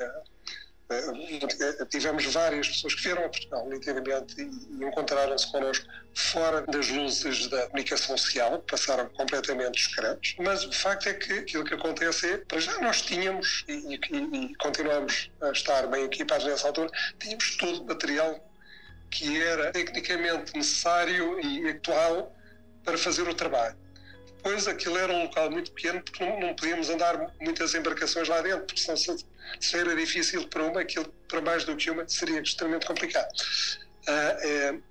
tivemos 1.90 2.26
várias 2.26 2.68
pessoas 2.68 2.96
que 2.96 3.04
vieram 3.04 3.26
a 3.26 3.30
Portugal, 3.30 3.68
nitidamente, 3.70 4.42
e 4.42 4.84
encontraram-se 4.84 5.52
connosco 5.52 5.86
fora 6.14 6.62
das 6.62 6.90
luzes 6.90 7.48
da 7.48 7.68
comunicação 7.68 8.18
social, 8.18 8.60
passaram 8.60 9.08
completamente 9.10 9.74
discretos, 9.74 10.36
mas 10.40 10.66
o 10.66 10.72
facto 10.72 11.08
é 11.08 11.14
que 11.14 11.34
aquilo 11.34 11.64
que 11.64 11.74
acontece 11.74 12.32
é, 12.32 12.38
para 12.38 12.60
já 12.60 12.78
nós 12.80 13.02
tínhamos, 13.02 13.64
e, 13.68 13.96
e, 13.96 14.00
e 14.16 14.56
continuamos 14.56 15.32
a 15.42 15.52
estar 15.52 15.88
bem 15.88 16.06
equipados 16.06 16.46
nessa 16.46 16.68
altura, 16.68 16.90
tínhamos 17.20 17.58
todo 17.58 17.82
o 17.82 17.86
material 17.86 18.40
que 19.10 19.42
era 19.42 19.72
tecnicamente 19.72 20.56
necessário 20.56 21.40
e 21.40 21.70
atual 21.70 22.36
para 22.84 22.98
fazer 22.98 23.28
o 23.28 23.34
trabalho. 23.34 23.81
Depois 24.44 24.68
aquilo 24.68 24.98
era 24.98 25.14
um 25.14 25.24
local 25.24 25.52
muito 25.52 25.72
pequeno 25.72 26.02
porque 26.02 26.26
não, 26.26 26.40
não 26.40 26.56
podíamos 26.56 26.90
andar 26.90 27.32
muitas 27.40 27.76
embarcações 27.76 28.28
lá 28.28 28.42
dentro, 28.42 28.66
porque 28.66 28.82
senão 28.82 28.98
se, 28.98 29.16
se 29.60 29.78
era 29.78 29.96
difícil 29.96 30.48
para 30.48 30.64
uma, 30.64 30.82
aquilo 30.82 31.06
para 31.28 31.42
mais 31.42 31.64
do 31.64 31.76
que 31.76 31.92
uma 31.92 32.08
seria 32.10 32.42
extremamente 32.42 32.88
complicado. 32.88 33.30
Uh, 34.08 34.78
uh, 34.78 34.84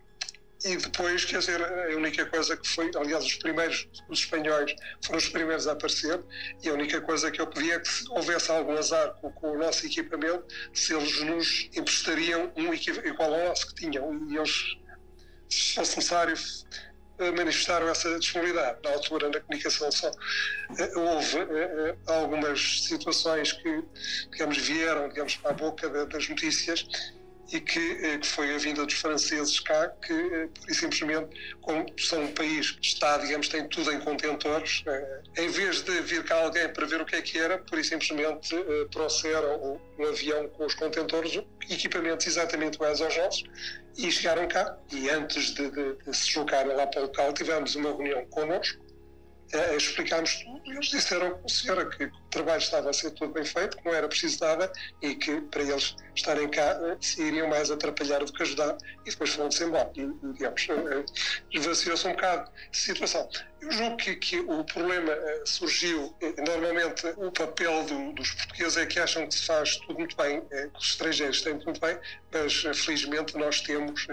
e 0.65 0.77
depois, 0.77 1.25
quer 1.25 1.39
dizer, 1.39 1.61
a 1.63 1.97
única 1.97 2.27
coisa 2.27 2.57
que 2.57 2.69
foi, 2.69 2.91
aliás, 2.95 3.25
os 3.25 3.35
primeiros, 3.35 3.89
os 4.09 4.21
espanhóis 4.21 4.75
foram 5.03 5.19
os 5.19 5.29
primeiros 5.29 5.67
a 5.67 5.73
aparecer, 5.73 6.21
e 6.63 6.69
a 6.69 6.75
única 6.75 7.01
coisa 7.01 7.31
que 7.31 7.41
eu 7.41 7.47
pedia 7.47 7.75
é 7.75 7.81
que 7.81 7.89
se 7.89 8.05
houvesse 8.11 8.51
algum 8.51 8.77
azar 8.77 9.15
com, 9.15 9.33
com 9.33 9.53
o 9.53 9.59
nosso 9.59 9.87
equipamento, 9.87 10.45
se 10.75 10.95
eles 10.95 11.21
nos 11.23 11.71
emprestariam 11.75 12.53
um 12.57 12.75
igual 12.75 13.35
ao 13.35 13.49
nosso 13.49 13.69
que 13.69 13.75
tinham, 13.75 14.29
e 14.29 14.37
eles, 14.37 14.77
se 15.49 15.75
fosse 15.75 15.97
necessário, 15.97 16.37
manifestaram 17.37 17.89
essa 17.89 18.19
disponibilidade. 18.19 18.79
Na 18.83 18.91
altura, 18.91 19.29
na 19.29 19.41
comunicação 19.41 19.91
só 19.93 20.11
eh, 20.79 20.93
houve 20.97 21.39
eh, 21.39 21.47
eh, 21.51 21.97
algumas 22.07 22.85
situações 22.85 23.53
que, 23.53 23.85
digamos, 24.31 24.59
vieram, 24.59 25.09
digamos, 25.09 25.39
à 25.45 25.53
boca 25.53 25.89
das 26.07 26.29
notícias 26.29 26.87
e 27.53 27.61
que, 27.61 28.19
que, 28.19 28.27
foi 28.27 28.55
a 28.55 28.59
vinda 28.59 28.85
dos 28.85 28.95
franceses 28.95 29.59
cá, 29.61 29.89
que 29.89 30.49
por 30.67 30.75
simplesmente, 30.75 31.57
como 31.61 31.85
são 31.99 32.23
um 32.23 32.33
país 32.33 32.71
que 32.71 32.87
está, 32.87 33.19
digamos, 33.19 33.49
tem 33.49 33.69
tudo 33.69 33.93
em 33.93 34.01
contentores, 34.01 34.85
em 35.37 35.49
vez 35.49 35.83
de 35.83 36.01
vir 36.03 36.25
cá 36.25 36.37
alguém 36.37 36.69
para 36.69 36.87
ver 36.87 37.01
o 37.01 37.05
que 37.05 37.17
é 37.17 37.23
que 37.23 37.39
era, 37.39 37.59
por 37.59 37.79
e 37.79 37.85
simplesmente 37.85 38.55
trouxeram 38.91 39.81
um 39.99 40.05
avião 40.07 40.49
com 40.49 40.67
os 40.67 40.75
contentores, 40.75 41.41
equipamentos 41.69 42.27
exatamente 42.27 42.75
iguais 42.77 43.01
aos 43.01 43.17
nossos, 43.17 43.45
e 43.97 44.11
chegaram 44.11 44.47
cá. 44.49 44.77
E 44.93 45.09
antes 45.11 45.55
de, 45.55 45.71
de, 45.71 45.97
de 45.97 46.17
se 46.17 46.27
deslocarem 46.27 46.75
lá 46.75 46.87
para 46.87 47.01
o 47.01 47.03
local, 47.05 47.33
tivemos 47.33 47.75
uma 47.75 47.91
reunião 47.91 48.25
connosco, 48.27 48.90
explicámos 49.77 50.37
tudo 50.37 50.61
e 50.67 50.71
eles 50.71 50.87
disseram 50.87 51.31
com 51.33 51.47
a 51.47 51.49
senhora 51.49 51.89
que 51.89 52.05
o 52.05 52.11
trabalho 52.31 52.59
estava 52.59 52.91
a 52.91 52.93
ser 52.93 53.11
tudo 53.13 53.33
bem 53.33 53.45
feito, 53.45 53.77
que 53.77 53.85
não 53.85 53.95
era 53.95 54.09
preciso 54.09 54.39
nada 54.45 54.73
e 55.03 55.15
que 55.15 55.41
para 55.43 55.63
eles 55.63 55.97
estarem 56.15 56.49
cá 56.49 56.79
uh, 56.81 57.05
se 57.05 57.23
iriam 57.23 57.49
mais 57.49 57.71
atrapalhar 57.71 58.25
do 58.25 58.33
que 58.33 58.43
ajudar 58.43 58.77
e 59.05 59.11
depois 59.11 59.31
foram-se 59.31 59.65
embora. 59.65 59.91
E, 59.97 60.09
digamos, 60.35 60.67
esvaziou-se 61.53 62.07
um 62.07 62.13
bocado 62.13 62.51
de 62.71 62.79
situação. 62.79 63.29
Eu 63.61 63.71
julgo 63.73 63.97
que, 63.97 64.17
que 64.17 64.41
o 64.41 64.65
problema 64.65 65.13
surgiu, 65.45 66.15
normalmente 66.47 67.07
o 67.19 67.31
papel 67.31 67.85
do, 67.85 68.13
dos 68.15 68.31
portugueses 68.31 68.77
é 68.79 68.87
que 68.87 68.99
acham 68.99 69.27
que 69.27 69.35
se 69.35 69.47
faz 69.47 69.77
tudo 69.77 69.99
muito 69.99 70.17
bem, 70.17 70.41
que 70.41 70.79
os 70.79 70.91
estrangeiros 70.91 71.43
têm 71.43 71.55
tudo 71.59 71.67
muito 71.67 71.81
bem, 71.81 71.99
mas 72.33 72.63
felizmente 72.79 73.37
nós 73.37 73.61
temos 73.61 74.07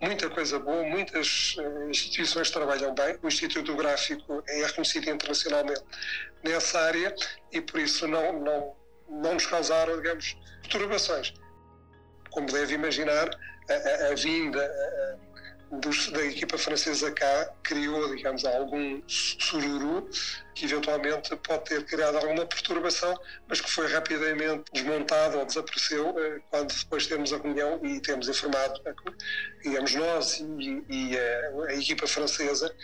muita 0.00 0.30
coisa 0.30 0.58
boa, 0.58 0.82
muitas 0.84 1.56
uh, 1.58 1.90
instituições 1.90 2.50
trabalham 2.50 2.94
bem. 2.94 3.18
O 3.22 3.28
Instituto 3.28 3.74
Gráfico 3.74 4.42
é 4.48 4.64
reconhecido 4.64 5.10
internacionalmente 5.10 5.82
nessa 6.42 6.80
área 6.80 7.14
e 7.52 7.60
por 7.60 7.80
isso 7.80 8.06
não, 8.06 8.40
não, 8.40 8.76
não 9.08 9.34
nos 9.34 9.46
causaram, 9.46 9.96
digamos, 9.96 10.36
perturbações. 10.62 11.34
Como 12.30 12.46
deve 12.46 12.74
imaginar, 12.74 13.28
a, 13.68 14.06
a, 14.06 14.12
a 14.12 14.14
vinda, 14.14 14.60
dos, 15.70 16.10
da 16.10 16.24
equipa 16.24 16.56
francesa 16.56 17.10
cá 17.12 17.52
criou, 17.62 18.14
digamos, 18.14 18.44
algum 18.44 19.02
sururu 19.06 20.08
que 20.54 20.64
eventualmente 20.64 21.34
pode 21.36 21.64
ter 21.64 21.84
criado 21.84 22.16
alguma 22.16 22.46
perturbação, 22.46 23.14
mas 23.46 23.60
que 23.60 23.70
foi 23.70 23.86
rapidamente 23.86 24.64
desmontado 24.72 25.38
ou 25.38 25.44
desapareceu 25.44 26.14
eh, 26.18 26.40
quando 26.50 26.74
depois 26.74 27.06
temos 27.06 27.32
a 27.32 27.38
reunião 27.38 27.80
e 27.84 28.00
temos 28.00 28.28
informado, 28.28 28.80
eh, 28.84 28.94
digamos, 29.62 29.94
nós 29.94 30.40
e, 30.40 30.84
e 30.88 31.16
a, 31.16 31.20
eh, 31.20 31.52
a, 31.68 31.74
equipa 31.74 32.06
francesa 32.06 32.74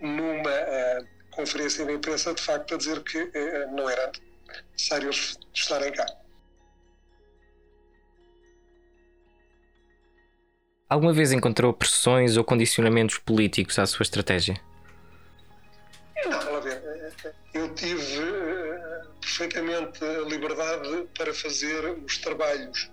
numa 0.00 0.50
a, 0.50 1.04
conferência 1.30 1.84
de 1.84 1.92
imprensa, 1.92 2.34
de 2.34 2.42
facto, 2.42 2.74
a 2.74 2.78
dizer 2.78 3.02
que 3.02 3.18
a, 3.18 3.66
não 3.72 3.88
era 3.88 4.12
necessário 4.72 5.10
estarem 5.52 5.92
cá. 5.92 6.06
Alguma 10.88 11.12
vez 11.12 11.32
encontrou 11.32 11.72
pressões 11.72 12.36
ou 12.36 12.44
condicionamentos 12.44 13.18
políticos 13.18 13.78
à 13.78 13.86
sua 13.86 14.02
estratégia? 14.02 14.60
Não, 16.26 16.60
ver, 16.60 16.82
eu 17.54 17.74
tive 17.74 18.18
uh, 18.20 19.08
perfeitamente 19.20 20.04
a 20.04 20.20
liberdade 20.20 21.08
para 21.16 21.32
fazer 21.32 21.84
os 22.04 22.18
trabalhos 22.18 22.90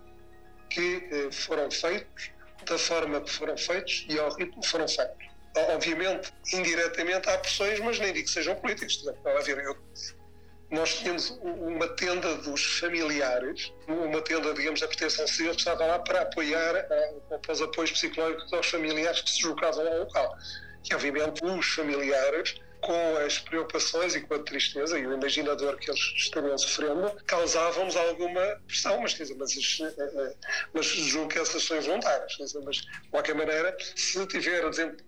que 0.69 0.97
uh, 1.11 1.31
foram 1.33 1.69
feitos, 1.69 2.31
da 2.65 2.77
forma 2.77 3.19
que 3.21 3.29
foram 3.29 3.57
feitos 3.57 4.05
e 4.07 4.17
ao 4.17 4.33
ritmo 4.35 4.61
que 4.61 4.67
foram 4.67 4.87
feitos. 4.87 5.27
Obviamente, 5.73 6.31
indiretamente 6.53 7.29
há 7.29 7.37
pressões, 7.37 7.79
mas 7.81 7.99
nem 7.99 8.13
digo 8.13 8.25
que 8.25 8.31
sejam 8.31 8.55
ver, 9.41 9.57
eu 9.57 9.75
nós 10.71 10.95
tínhamos 10.95 11.29
uma 11.41 11.87
tenda 11.89 12.33
dos 12.37 12.79
familiares, 12.79 13.73
uma 13.87 14.21
tenda, 14.21 14.53
digamos, 14.53 14.79
da 14.79 14.87
proteção 14.87 15.27
civil, 15.27 15.51
que 15.51 15.59
estava 15.59 15.85
lá 15.85 15.99
para 15.99 16.21
apoiar, 16.21 16.75
eh, 16.75 17.13
para 17.41 17.51
os 17.51 17.61
apoios 17.61 17.91
psicológicos 17.91 18.53
aos 18.53 18.67
familiares 18.67 19.21
que 19.21 19.29
se 19.29 19.41
deslocavam 19.41 19.85
ao 19.85 19.99
local. 19.99 20.37
E, 20.89 20.95
obviamente, 20.95 21.43
os 21.43 21.65
familiares, 21.73 22.55
com 22.79 23.17
as 23.17 23.37
preocupações 23.37 24.15
e 24.15 24.21
com 24.21 24.33
a 24.33 24.39
tristeza 24.39 24.97
e 24.97 25.05
o 25.05 25.13
imaginador 25.13 25.77
que 25.77 25.91
eles 25.91 26.01
estariam 26.15 26.57
sofrendo, 26.57 27.11
causavam-nos 27.27 27.95
alguma 27.97 28.41
pressão, 28.65 29.01
mas, 29.01 29.11
dizer, 29.11 29.35
mas, 29.35 29.51
eh, 29.81 29.93
eh, 29.99 30.35
mas 30.73 30.85
julgo 30.85 31.27
que 31.27 31.37
essas 31.37 31.63
são 31.63 31.81
voluntárias. 31.81 32.31
Dizer, 32.37 32.61
mas, 32.61 32.77
de 32.77 33.09
qualquer 33.09 33.35
maneira, 33.35 33.75
se 33.93 34.25
tiver, 34.25 34.63
exemplo, 34.63 35.05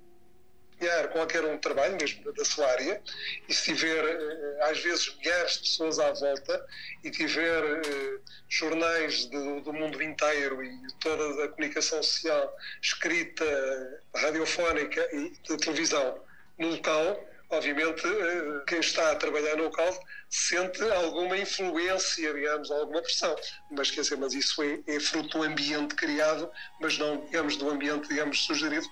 desempenhar 0.74 1.10
qualquer 1.10 1.44
um 1.46 1.58
trabalho, 1.58 1.98
mesmo 2.00 2.32
da 2.34 2.46
sua 2.46 2.68
área, 2.68 3.02
e 3.48 3.54
se 3.54 3.74
tiver, 3.74 4.04
eh, 4.04 4.58
às 4.62 4.80
vezes, 4.80 5.16
milhares 5.18 5.54
de 5.54 5.60
pessoas 5.60 6.00
à 6.00 6.12
volta 6.12 6.66
e 7.04 7.12
tiver 7.12 7.64
eh, 7.64 8.20
jornais 8.50 9.26
de, 9.26 9.62
do 9.62 9.74
mundo 9.74 10.02
inteiro 10.02 10.64
e 10.64 10.88
toda 11.00 11.46
a 11.46 11.48
comunicação 11.50 12.02
social 12.02 12.56
escrita, 12.82 14.02
radiofónica 14.16 15.08
e 15.14 15.30
de 15.30 15.58
televisão 15.58 16.22
no 16.58 16.70
local, 16.70 17.30
obviamente, 17.50 18.06
eh, 18.06 18.64
quem 18.68 18.80
está 18.80 19.12
a 19.12 19.16
trabalhar 19.16 19.56
no 19.58 19.66
local 19.66 20.00
sente 20.30 20.82
alguma 20.92 21.38
influência, 21.38 22.34
digamos, 22.34 22.72
alguma 22.72 23.02
pressão. 23.02 23.36
Mas, 23.72 23.92
quer 23.92 24.02
dizer, 24.02 24.18
mas 24.18 24.34
isso 24.34 24.62
é, 24.64 24.80
é 24.88 25.00
fruto 25.00 25.38
do 25.38 25.44
ambiente 25.44 25.96
criado, 25.96 26.50
mas 26.82 26.98
não, 26.98 27.26
digamos, 27.26 27.56
do 27.58 27.70
ambiente, 27.70 28.08
digamos, 28.08 28.44
sugerido 28.46 28.88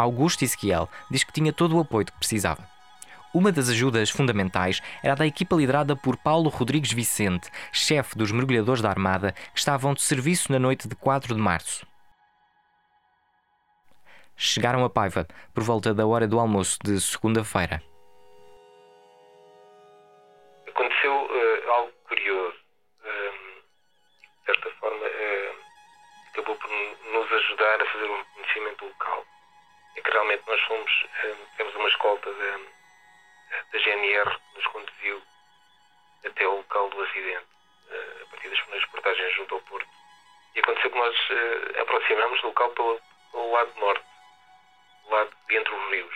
Augusto 0.00 0.42
Ezequiel 0.42 0.88
diz 1.10 1.22
que 1.24 1.32
tinha 1.32 1.52
todo 1.52 1.76
o 1.76 1.80
apoio 1.80 2.06
que 2.06 2.12
precisava. 2.12 2.66
Uma 3.34 3.52
das 3.52 3.68
ajudas 3.68 4.08
fundamentais 4.08 4.80
era 5.04 5.14
da 5.14 5.26
equipa 5.26 5.54
liderada 5.54 5.94
por 5.94 6.16
Paulo 6.16 6.48
Rodrigues 6.48 6.90
Vicente, 6.90 7.50
chefe 7.70 8.16
dos 8.16 8.32
mergulhadores 8.32 8.80
da 8.80 8.88
Armada, 8.88 9.32
que 9.32 9.58
estavam 9.58 9.92
de 9.92 10.00
serviço 10.00 10.50
na 10.50 10.58
noite 10.58 10.88
de 10.88 10.96
4 10.96 11.34
de 11.34 11.40
março. 11.40 11.86
Chegaram 14.34 14.82
a 14.86 14.88
Paiva 14.88 15.28
por 15.52 15.62
volta 15.62 15.92
da 15.92 16.06
hora 16.06 16.26
do 16.26 16.40
almoço 16.40 16.78
de 16.82 16.98
segunda-feira. 16.98 17.82
Aconteceu 20.66 21.12
uh, 21.12 21.70
algo 21.72 21.92
curioso. 22.08 22.56
Um, 23.04 23.60
de 24.40 24.46
certa 24.46 24.70
forma, 24.80 25.06
uh, 25.06 25.54
acabou 26.32 26.56
por 26.56 26.70
nos 26.70 27.32
ajudar 27.32 27.82
a 27.82 27.92
fazer 27.92 28.10
um 28.10 28.24
conhecimento 28.34 28.84
local 28.86 29.26
é 29.96 30.00
que 30.00 30.10
realmente 30.10 30.42
nós 30.46 30.60
fomos, 30.62 31.06
eh, 31.22 31.36
temos 31.56 31.74
uma 31.74 31.88
escolta 31.88 32.32
da, 32.32 32.58
da 33.72 33.78
GNR 33.78 34.30
que 34.30 34.56
nos 34.56 34.66
conduziu 34.68 35.22
até 36.24 36.46
o 36.46 36.56
local 36.56 36.88
do 36.90 37.02
acidente, 37.02 37.46
eh, 37.90 38.22
a 38.22 38.26
partir 38.30 38.48
das 38.48 38.60
primeiras 38.60 38.90
portagens 38.90 39.34
junto 39.34 39.54
ao 39.54 39.60
Porto. 39.62 39.88
E 40.54 40.60
aconteceu 40.60 40.90
que 40.90 40.98
nós 40.98 41.16
eh, 41.30 41.80
aproximamos 41.80 42.40
do 42.40 42.48
local 42.48 42.70
pelo, 42.70 43.00
pelo 43.32 43.52
lado 43.52 43.80
norte, 43.80 44.04
do 45.04 45.10
lado 45.10 45.36
de 45.48 45.56
entre 45.56 45.74
os 45.74 45.90
rios, 45.90 46.14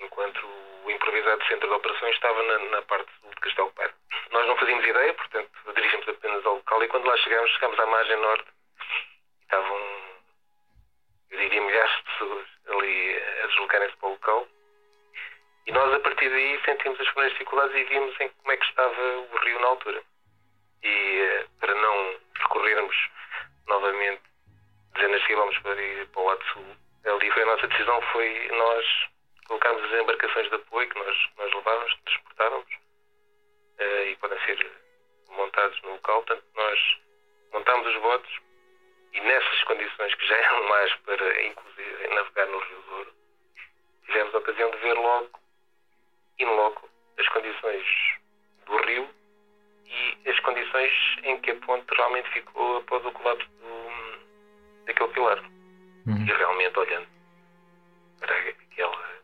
enquanto 0.00 0.46
o 0.84 0.90
improvisado 0.90 1.44
centro 1.46 1.68
de 1.68 1.74
operações 1.74 2.14
estava 2.14 2.42
na, 2.42 2.58
na 2.58 2.82
parte 2.82 3.10
sul 3.20 3.30
de 3.30 3.40
Castelo 3.40 3.72
Paiva. 3.72 3.94
Nós 4.30 4.46
não 4.46 4.56
fazíamos 4.56 4.84
ideia, 4.86 5.14
portanto, 5.14 5.50
dirigimos 5.74 6.08
apenas 6.08 6.44
ao 6.46 6.56
local 6.56 6.82
e 6.82 6.88
quando 6.88 7.06
lá 7.06 7.16
chegámos, 7.18 7.50
chegámos 7.52 7.78
à 7.78 7.86
margem 7.86 8.16
norte 8.16 8.50
e 9.40 9.42
estavam, 9.42 9.78
eu 11.30 11.38
diria, 11.38 11.60
milhares 11.60 11.96
de 11.96 12.02
pessoas 12.02 12.53
ali 12.84 13.22
a 13.42 13.46
deslocarem-se 13.46 13.96
para 13.96 14.08
o 14.08 14.12
local. 14.12 14.48
E 15.66 15.72
nós, 15.72 15.94
a 15.94 16.00
partir 16.00 16.28
daí, 16.28 16.60
sentimos 16.64 17.00
as 17.00 17.06
primeiras 17.08 17.32
dificuldades 17.32 17.74
e 17.74 17.84
vimos 17.84 18.20
em 18.20 18.28
como 18.28 18.52
é 18.52 18.56
que 18.56 18.66
estava 18.66 19.02
o 19.32 19.36
rio 19.44 19.60
na 19.60 19.66
altura. 19.68 20.02
e 20.82 21.46
para 21.60 21.74
não 21.74 22.16
percorrermos 22.34 22.96
novamente 23.66 24.22
dezenas 24.94 25.20
de 25.22 25.26
quilómetros 25.26 25.62
para 25.62 25.82
ir 25.82 26.06
para 26.08 26.20
o 26.20 26.26
lado 26.26 26.44
sul, 26.52 26.76
ali 27.06 27.30
foi 27.30 27.42
a 27.42 27.46
nossa 27.46 27.66
decisão, 27.66 28.02
foi 28.12 28.48
nós 28.52 28.86
colocarmos 29.46 29.82
as 29.84 30.00
embarcações 30.00 30.48
de 30.48 30.54
apoio 30.54 30.88
que 30.88 30.98
nós, 30.98 31.28
nós 31.38 31.54
levávamos, 31.54 31.94
transportávamos, 32.04 32.74
uh, 33.80 34.08
e 34.08 34.16
podem 34.16 34.38
ser 34.44 34.70
montados 35.30 35.80
no 35.82 35.92
local. 35.92 36.22
Portanto, 36.22 36.44
nós 36.54 36.98
montámos 37.52 37.86
os 37.86 38.02
botes 38.02 38.38
e 39.14 39.20
nessas 39.20 39.64
condições 39.64 40.14
que 40.14 40.26
já 40.26 40.36
eram 40.36 40.68
mais 40.68 40.92
para, 40.96 41.46
inclusive, 41.46 42.08
navegar 42.08 42.46
no 42.46 42.58
Rio 42.58 42.82
Douro, 42.88 43.14
tivemos 44.06 44.34
a 44.34 44.38
ocasião 44.38 44.70
de 44.72 44.76
ver 44.78 44.94
logo, 44.94 45.40
in 46.40 46.46
loco, 46.46 46.88
as 47.18 47.28
condições 47.28 47.86
do 48.66 48.76
rio 48.78 49.08
e 49.86 50.28
as 50.28 50.40
condições 50.40 50.92
em 51.22 51.40
que 51.40 51.52
a 51.52 51.56
ponte 51.56 51.86
realmente 51.94 52.28
ficou 52.30 52.78
após 52.78 53.06
o 53.06 53.12
colapso 53.12 53.48
do, 53.48 54.84
daquele 54.86 55.08
pilar. 55.10 55.38
Uhum. 56.06 56.26
E 56.26 56.32
realmente, 56.32 56.78
olhando 56.78 57.06
para 58.18 58.36
aquela, 58.36 59.22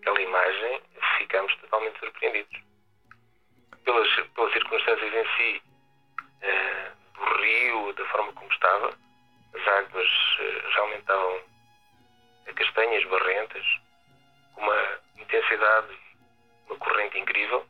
aquela 0.00 0.20
imagem, 0.20 0.82
ficamos 1.18 1.54
totalmente 1.56 1.98
surpreendidos. 2.00 2.60
Pelas, 3.84 4.08
pelas 4.34 4.52
circunstâncias 4.52 5.14
em 5.14 5.36
si 5.36 5.62
uh, 6.42 7.14
do 7.14 7.40
rio, 7.40 7.92
da 7.94 8.04
forma 8.06 8.32
como 8.32 8.52
estava, 8.52 8.94
as 9.54 9.68
águas 9.68 10.08
uh, 10.08 10.68
realmente 10.74 11.00
estavam 11.00 11.40
castanhas, 12.54 13.04
barrentas, 13.04 13.64
com 14.54 14.62
uma 14.62 14.98
intensidade, 15.16 15.98
uma 16.68 16.76
corrente 16.76 17.18
incrível 17.18 17.64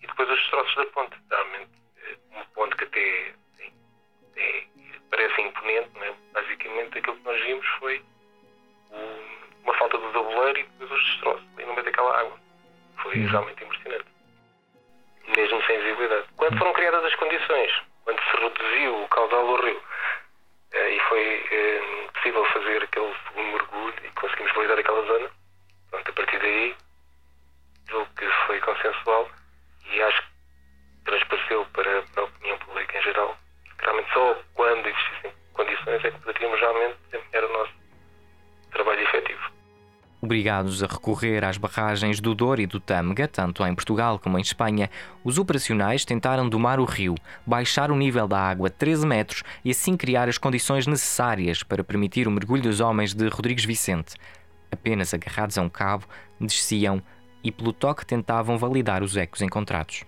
e 0.00 0.06
depois 0.06 0.28
os 0.28 0.38
destroços 0.38 0.74
da 0.74 0.86
ponte, 0.86 1.16
realmente 1.30 1.70
eh, 1.98 2.16
uma 2.30 2.44
ponte 2.46 2.76
que 2.76 2.84
até 2.84 3.34
tem, 4.34 4.68
parece 5.10 5.40
imponente, 5.42 5.90
né? 5.98 6.14
basicamente 6.32 6.98
aquilo 6.98 7.16
que 7.16 7.24
nós 7.24 7.40
vimos 7.42 7.66
foi 7.78 8.02
um, 8.90 9.62
uma 9.64 9.74
falta 9.74 9.98
de 9.98 10.12
tabuleiro 10.12 10.58
e 10.58 10.62
depois 10.64 10.90
os 10.90 11.04
destroços 11.04 11.46
ali 11.54 11.66
no 11.66 11.72
meio 11.72 11.84
daquela 11.84 12.20
água. 12.20 12.38
Foi 13.02 13.16
uhum. 13.18 13.28
realmente 13.28 13.64
impressionante. 13.64 14.06
Mesmo 15.36 15.62
sem 15.64 15.80
visibilidade. 15.80 16.26
Quando 16.36 16.58
foram 16.58 16.72
criadas 16.72 17.04
as 17.04 17.14
condições, 17.14 17.82
quando 18.04 18.20
se 18.22 18.36
reduziu 18.36 19.02
o 19.02 19.08
caudal 19.08 19.46
do 19.46 19.62
rio 19.64 19.76
eh, 19.76 19.91
e 20.74 21.00
foi 21.08 21.46
eh, 21.50 22.08
possível 22.14 22.44
fazer 22.46 22.82
aquele 22.82 23.14
segundo 23.26 23.52
mergulho 23.52 23.94
e 24.04 24.10
conseguimos 24.10 24.52
validar 24.54 24.78
aquela 24.78 25.06
zona, 25.06 25.30
pronto, 25.90 26.10
a 26.10 26.14
partir 26.14 26.38
daí, 26.38 26.76
julgo 27.88 28.14
que 28.16 28.26
foi 28.46 28.60
consensual 28.60 29.30
e 29.90 30.02
acho 30.02 30.22
que 30.22 30.28
transpareceu 31.04 31.66
para, 31.72 32.02
para 32.02 32.22
a 32.22 32.26
opinião 32.26 32.58
pública 32.58 32.98
em 32.98 33.02
geral. 33.02 33.36
Realmente 33.78 34.12
só 34.12 34.42
quando 34.54 34.86
existissem 34.86 35.32
condições 35.52 36.04
é 36.04 36.10
que 36.10 36.18
poderíamos 36.20 36.60
realmente 36.60 36.96
desempenhar 37.10 37.44
o 37.44 37.52
nosso 37.52 37.72
trabalho 38.70 39.02
efetivo. 39.02 39.61
Obrigados 40.24 40.84
a 40.84 40.86
recorrer 40.86 41.42
às 41.42 41.58
barragens 41.58 42.20
do 42.20 42.32
Douro 42.32 42.60
e 42.60 42.66
do 42.66 42.78
Tâmega, 42.78 43.26
tanto 43.26 43.66
em 43.66 43.74
Portugal 43.74 44.20
como 44.20 44.38
em 44.38 44.40
Espanha, 44.40 44.88
os 45.24 45.36
operacionais 45.36 46.04
tentaram 46.04 46.48
domar 46.48 46.78
o 46.78 46.84
rio, 46.84 47.16
baixar 47.44 47.90
o 47.90 47.96
nível 47.96 48.28
da 48.28 48.38
água 48.38 48.70
13 48.70 49.04
metros 49.04 49.42
e 49.64 49.72
assim 49.72 49.96
criar 49.96 50.28
as 50.28 50.38
condições 50.38 50.86
necessárias 50.86 51.64
para 51.64 51.82
permitir 51.82 52.28
o 52.28 52.30
mergulho 52.30 52.62
dos 52.62 52.78
homens 52.78 53.12
de 53.12 53.26
Rodrigues 53.26 53.64
Vicente. 53.64 54.14
Apenas 54.70 55.12
agarrados 55.12 55.58
a 55.58 55.62
um 55.62 55.68
cabo, 55.68 56.06
desciam 56.40 57.02
e 57.42 57.50
pelo 57.50 57.72
toque 57.72 58.06
tentavam 58.06 58.56
validar 58.56 59.02
os 59.02 59.16
ecos 59.16 59.42
encontrados. 59.42 60.04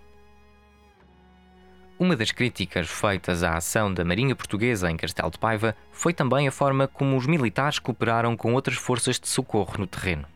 Uma 2.04 2.16
das 2.16 2.30
críticas 2.30 2.86
feitas 2.86 3.42
à 3.42 3.56
ação 3.56 3.90
da 3.92 4.04
Marinha 4.04 4.36
Portuguesa 4.36 4.90
em 4.90 4.96
Castelo 4.98 5.30
de 5.30 5.38
Paiva 5.38 5.74
foi 5.90 6.12
também 6.12 6.46
a 6.46 6.52
forma 6.52 6.86
como 6.86 7.16
os 7.16 7.26
militares 7.26 7.78
cooperaram 7.78 8.36
com 8.36 8.52
outras 8.52 8.76
forças 8.76 9.18
de 9.18 9.26
socorro 9.26 9.78
no 9.78 9.86
terreno. 9.86 10.28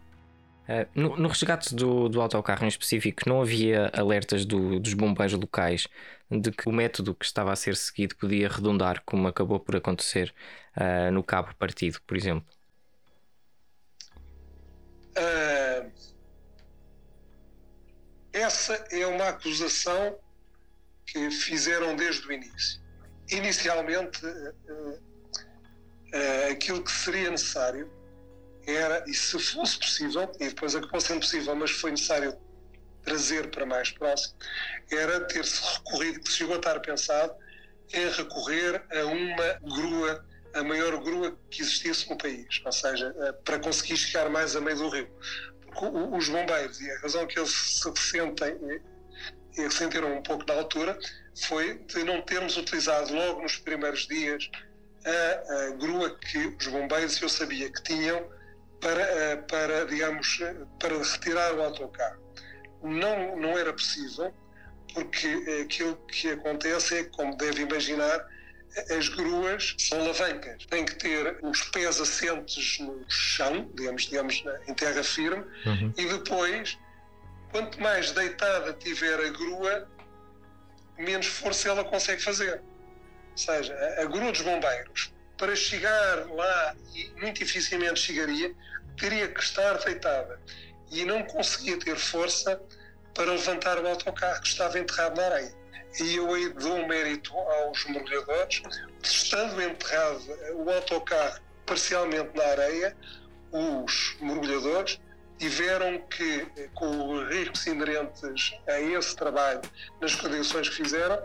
Uh, 0.66 0.88
no, 0.94 1.16
no, 1.18 1.28
resgate 1.28 1.74
do, 1.74 2.08
do 2.08 2.22
autocarro 2.22 2.64
em 2.64 2.68
específico, 2.68 3.28
não 3.28 3.42
havia 3.42 3.92
alertas 3.94 4.46
do, 4.46 4.80
dos 4.80 4.94
bombeiros 4.94 5.38
locais 5.38 5.86
de 6.30 6.50
que 6.50 6.70
o 6.70 6.72
método 6.72 7.14
que 7.14 7.26
estava 7.26 7.52
a 7.52 7.56
ser 7.56 7.76
seguido 7.76 8.16
podia 8.16 8.48
redundar, 8.48 9.02
como 9.04 9.28
acabou 9.28 9.60
por 9.60 9.76
acontecer 9.76 10.34
uh, 10.74 11.12
no 11.12 11.22
cabo 11.22 11.54
partido, 11.58 11.98
por 12.06 12.16
exemplo? 12.16 12.48
Uh, 15.18 15.92
essa 18.32 18.72
é 18.90 19.06
uma 19.06 19.28
acusação 19.28 20.16
que 21.12 21.30
fizeram 21.30 21.96
desde 21.96 22.26
o 22.26 22.32
início. 22.32 22.80
Inicialmente, 23.30 24.24
uh, 24.24 24.92
uh, 24.92 26.52
aquilo 26.52 26.82
que 26.82 26.92
seria 26.92 27.30
necessário 27.30 27.90
era, 28.66 29.02
e 29.06 29.14
se 29.14 29.38
fosse 29.38 29.78
possível, 29.78 30.30
e 30.38 30.48
depois 30.48 30.74
acabou 30.74 31.00
sendo 31.00 31.20
possível, 31.20 31.54
mas 31.56 31.70
foi 31.70 31.90
necessário 31.90 32.36
trazer 33.02 33.50
para 33.50 33.64
mais 33.64 33.90
próximo, 33.90 34.34
era 34.92 35.20
ter-se 35.20 35.62
recorrido, 35.78 36.20
que 36.20 36.30
se 36.30 36.36
chegou 36.38 36.54
a 36.54 36.58
estar 36.58 36.78
pensado, 36.80 37.34
em 37.94 38.10
recorrer 38.10 38.84
a 38.92 39.06
uma 39.06 39.74
grua, 39.74 40.26
a 40.52 40.62
maior 40.62 41.02
grua 41.02 41.38
que 41.50 41.62
existisse 41.62 42.10
no 42.10 42.18
país, 42.18 42.60
ou 42.62 42.72
seja, 42.72 43.14
para 43.44 43.58
conseguir 43.58 43.96
chegar 43.96 44.28
mais 44.28 44.54
a 44.54 44.60
meio 44.60 44.76
do 44.76 44.88
rio 44.90 45.08
os 46.12 46.28
bombeiros, 46.28 46.80
e 46.80 46.90
a 46.90 46.98
razão 46.98 47.26
que 47.26 47.38
eles 47.38 47.50
se 47.50 47.92
sentem 47.96 48.58
ressentiram 49.62 50.16
um 50.16 50.22
pouco 50.22 50.44
da 50.44 50.54
altura 50.54 50.98
foi 51.46 51.78
de 51.78 52.04
não 52.04 52.22
termos 52.22 52.56
utilizado 52.56 53.14
logo 53.14 53.42
nos 53.42 53.56
primeiros 53.56 54.06
dias 54.06 54.50
a, 55.04 55.54
a 55.54 55.70
grua 55.70 56.18
que 56.18 56.38
os 56.58 56.66
bombeiros 56.66 57.20
eu 57.20 57.28
sabia 57.28 57.70
que 57.70 57.82
tinham 57.82 58.28
para, 58.80 59.36
para 59.48 59.86
digamos, 59.86 60.38
para 60.78 60.96
retirar 60.98 61.54
o 61.54 61.62
autocarro. 61.62 62.22
Não, 62.82 63.36
não 63.36 63.58
era 63.58 63.72
possível, 63.72 64.32
porque 64.94 65.62
aquilo 65.64 65.96
que 66.06 66.30
acontece 66.30 66.98
é, 66.98 67.04
como 67.04 67.36
deve 67.36 67.62
imaginar, 67.62 68.24
as 68.96 69.08
gruas 69.08 69.74
são 69.78 70.00
alavancas. 70.00 70.64
Tem 70.66 70.84
que 70.84 70.94
ter 70.96 71.38
os 71.42 71.62
pés 71.70 72.00
assentes 72.00 72.78
no 72.78 73.04
chão, 73.08 73.68
digamos, 73.74 74.02
digamos 74.02 74.44
em 74.66 74.74
terra 74.74 75.02
firme, 75.02 75.44
uhum. 75.66 75.92
e 75.96 76.04
depois, 76.04 76.78
quanto 77.50 77.80
mais 77.80 78.12
deitada 78.12 78.72
tiver 78.74 79.18
a 79.20 79.28
grua, 79.30 79.88
menos 80.98 81.26
força 81.26 81.68
ela 81.68 81.84
consegue 81.84 82.22
fazer. 82.22 82.60
Ou 83.32 83.38
seja, 83.38 83.74
a, 83.98 84.04
grua 84.04 84.32
dos 84.32 84.40
bombeiros, 84.40 85.12
para 85.36 85.54
chegar 85.54 86.26
lá, 86.30 86.76
e 86.94 87.08
muito 87.20 87.38
dificilmente 87.38 88.00
chegaria, 88.00 88.54
teria 88.96 89.28
que 89.28 89.40
estar 89.40 89.74
deitada. 89.78 90.40
E 90.90 91.04
não 91.04 91.22
conseguia 91.24 91.78
ter 91.78 91.96
força 91.96 92.60
para 93.14 93.32
levantar 93.32 93.78
o 93.78 93.86
autocarro 93.86 94.40
que 94.40 94.48
estava 94.48 94.78
enterrado 94.78 95.16
na 95.16 95.26
areia 95.26 95.58
e 96.00 96.16
eu 96.16 96.32
aí 96.32 96.48
dou 96.50 96.86
mérito 96.86 97.36
aos 97.36 97.84
mergulhadores, 97.86 98.62
estando 99.02 99.60
enterrado 99.60 100.22
o 100.54 100.70
autocarro 100.70 101.40
parcialmente 101.66 102.30
na 102.36 102.44
areia, 102.44 102.96
os 103.50 104.16
mergulhadores 104.20 105.00
tiveram 105.38 105.98
que, 106.08 106.46
com 106.74 107.14
os 107.14 107.28
riscos 107.28 107.66
inerentes 107.66 108.52
a 108.66 108.80
esse 108.80 109.16
trabalho, 109.16 109.62
nas 110.00 110.14
condições 110.14 110.68
que 110.68 110.76
fizeram, 110.76 111.18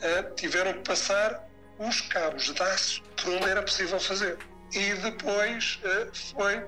eh, 0.00 0.22
tiveram 0.36 0.72
que 0.72 0.80
passar 0.80 1.46
os 1.78 2.00
cabos 2.02 2.52
de 2.52 2.62
aço 2.62 3.02
por 3.16 3.34
onde 3.34 3.48
era 3.48 3.62
possível 3.62 4.00
fazer. 4.00 4.38
E 4.72 4.94
depois 4.94 5.80
eh, 5.84 6.08
foi 6.32 6.66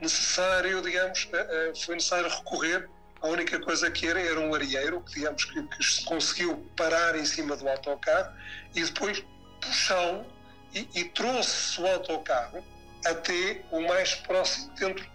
necessário, 0.00 0.82
digamos, 0.82 1.28
eh, 1.32 1.72
foi 1.84 1.94
necessário 1.94 2.28
recorrer 2.28 2.88
a 3.22 3.28
única 3.28 3.58
coisa 3.60 3.90
que 3.90 4.06
era 4.08 4.20
era 4.20 4.40
um 4.40 4.52
areeiro, 4.52 5.00
que 5.02 5.14
digamos 5.14 5.44
que, 5.44 5.62
que 5.62 6.04
conseguiu 6.04 6.56
parar 6.76 7.16
em 7.16 7.24
cima 7.24 7.56
do 7.56 7.68
autocarro 7.68 8.32
e 8.74 8.82
depois 8.82 9.24
puxá-lo 9.60 10.26
e, 10.74 10.88
e 10.94 11.04
trouxe 11.04 11.80
o 11.80 11.86
autocarro 11.86 12.64
até 13.06 13.62
o 13.70 13.80
mais 13.80 14.16
próximo 14.16 14.74
dentro 14.74 15.06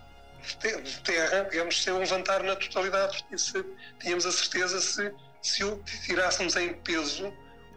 de 0.56 1.00
terra, 1.00 1.48
digamos, 1.50 1.84
sem 1.84 1.94
levantar 1.94 2.44
na 2.44 2.56
totalidade, 2.56 3.24
porque 3.24 3.38
se, 3.38 3.66
tínhamos 4.00 4.26
a 4.26 4.32
certeza 4.32 4.80
se, 4.80 5.12
se 5.42 5.64
o 5.64 5.82
tirássemos 6.06 6.56
em 6.56 6.74
peso, 6.74 7.34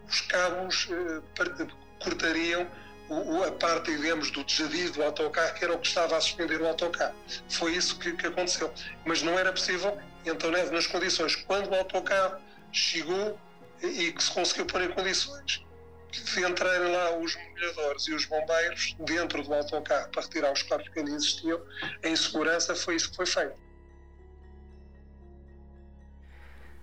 os 0.09 0.21
cabos 0.23 0.89
eh, 0.91 1.67
cortariam 2.03 2.67
o, 3.09 3.43
a 3.43 3.53
parte, 3.53 3.97
digamos, 3.97 4.31
do 4.31 4.45
desvio 4.45 4.93
do 4.93 5.03
autocarro, 5.03 5.55
que 5.55 5.65
era 5.65 5.75
o 5.75 5.79
que 5.79 5.89
estava 5.89 6.17
a 6.17 6.21
suspender 6.21 6.61
o 6.61 6.67
autocarro. 6.67 7.15
Foi 7.49 7.73
isso 7.75 7.99
que, 7.99 8.13
que 8.13 8.27
aconteceu. 8.27 8.73
Mas 9.05 9.23
não 9.23 9.39
era 9.39 9.53
possível 9.53 9.99
então, 10.25 10.51
né, 10.51 10.65
nas 10.65 10.87
condições, 10.87 11.35
quando 11.35 11.71
o 11.71 11.75
autocarro 11.75 12.41
chegou 12.73 13.39
e 13.83 14.13
que 14.13 14.23
se 14.23 14.31
conseguiu 14.31 14.67
pôr 14.67 14.83
em 14.83 14.91
condições 14.91 15.65
de 16.11 16.45
entrarem 16.45 16.93
lá 16.93 17.19
os 17.19 17.37
mergulhadores 17.37 18.09
e 18.09 18.15
os 18.15 18.25
bombeiros 18.27 18.97
dentro 19.01 19.43
do 19.43 19.55
autocarro 19.55 20.09
para 20.11 20.23
retirar 20.23 20.53
os 20.53 20.63
corpos 20.63 20.89
que 20.89 20.99
ainda 20.99 21.13
existiam 21.13 21.61
em 22.03 22.17
segurança, 22.17 22.75
foi 22.75 22.97
isso 22.97 23.11
que 23.11 23.17
foi 23.17 23.27
feito. 23.27 23.71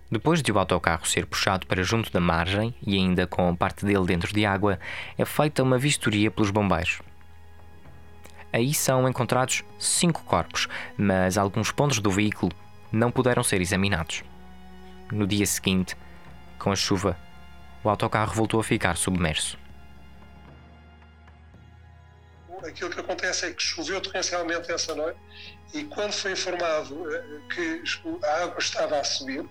Depois 0.09 0.41
de 0.41 0.51
o 0.51 0.57
autocarro 0.57 1.05
ser 1.05 1.25
puxado 1.25 1.67
para 1.67 1.83
junto 1.83 2.11
da 2.11 2.19
margem 2.21 2.73
e 2.85 2.95
ainda 2.95 3.27
com 3.27 3.53
parte 3.53 3.85
dele 3.85 4.05
dentro 4.05 4.33
de 4.33 4.45
água, 4.45 4.79
é 5.17 5.25
feita 5.25 5.61
uma 5.61 5.77
vistoria 5.77 6.31
pelos 6.31 6.49
bombeiros. 6.49 7.01
Aí 8.53 8.73
são 8.73 9.07
encontrados 9.07 9.65
cinco 9.77 10.23
corpos, 10.23 10.69
mas 10.97 11.37
alguns 11.37 11.71
pontos 11.71 11.99
do 11.99 12.09
veículo 12.09 12.53
não 12.89 13.11
puderam 13.11 13.43
ser 13.43 13.59
examinados. 13.59 14.23
No 15.11 15.27
dia 15.27 15.45
seguinte, 15.45 15.97
com 16.57 16.71
a 16.71 16.75
chuva, 16.75 17.17
o 17.83 17.89
autocarro 17.89 18.33
voltou 18.33 18.59
a 18.59 18.63
ficar 18.63 18.97
submerso. 18.97 19.57
Aquilo 22.63 22.89
que 22.89 22.99
acontece 22.99 23.45
é 23.45 23.53
que 23.53 23.61
choveu 23.61 24.01
torrencialmente 24.01 24.71
essa 24.71 24.95
noite 24.95 25.19
e 25.73 25.83
quando 25.83 26.11
foi 26.11 26.31
informado 26.31 27.13
eh, 27.13 27.23
que 27.53 27.83
a 28.25 28.43
água 28.43 28.57
estava 28.57 28.99
a 28.99 29.03
subir, 29.03 29.47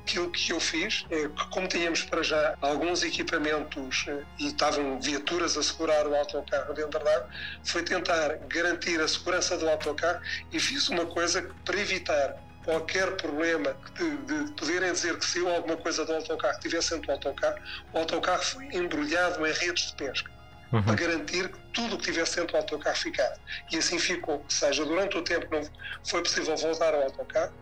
aquilo 0.00 0.30
que 0.30 0.52
eu 0.52 0.60
fiz 0.60 1.06
é 1.10 1.28
que, 1.28 1.48
como 1.50 1.68
tínhamos 1.68 2.02
para 2.02 2.22
já 2.22 2.56
alguns 2.60 3.02
equipamentos 3.02 4.04
eh, 4.08 4.24
e 4.38 4.48
estavam 4.48 5.00
viaturas 5.00 5.56
a 5.56 5.62
segurar 5.62 6.06
o 6.06 6.14
autocarro 6.14 6.74
dentro 6.74 7.02
da 7.02 7.16
água, 7.16 7.30
foi 7.64 7.82
tentar 7.82 8.36
garantir 8.48 9.00
a 9.00 9.06
segurança 9.06 9.56
do 9.56 9.68
autocarro 9.68 10.20
e 10.52 10.58
fiz 10.58 10.88
uma 10.88 11.06
coisa 11.06 11.48
para 11.64 11.78
evitar 11.78 12.36
qualquer 12.64 13.16
problema 13.16 13.76
de, 13.94 14.16
de 14.18 14.52
poderem 14.52 14.92
dizer 14.92 15.18
que 15.18 15.24
se 15.24 15.46
alguma 15.46 15.76
coisa 15.76 16.04
do 16.04 16.12
autocarro 16.12 16.60
tivesse 16.60 16.90
dentro 16.90 17.06
do 17.06 17.12
autocarro, 17.12 17.58
o 17.92 17.98
autocarro 17.98 18.42
foi 18.42 18.64
embrulhado 18.66 19.46
em 19.46 19.52
redes 19.52 19.88
de 19.88 19.96
pesca. 19.96 20.30
Uhum. 20.72 20.82
Para 20.82 20.94
garantir 20.94 21.48
que 21.48 21.58
tudo 21.72 21.96
o 21.96 21.98
que 21.98 22.04
tivesse 22.04 22.36
dentro 22.36 22.52
do 22.52 22.58
autocarro 22.58 22.96
ficasse. 22.96 23.40
E 23.72 23.78
assim 23.78 23.98
ficou. 23.98 24.36
Ou 24.36 24.44
seja, 24.50 24.84
durante 24.84 25.18
o 25.18 25.22
tempo 25.22 25.46
que 25.46 25.56
não 25.56 25.68
foi 26.08 26.22
possível 26.22 26.56
voltar 26.56 26.94
ao 26.94 27.02
autocarro, 27.02 27.52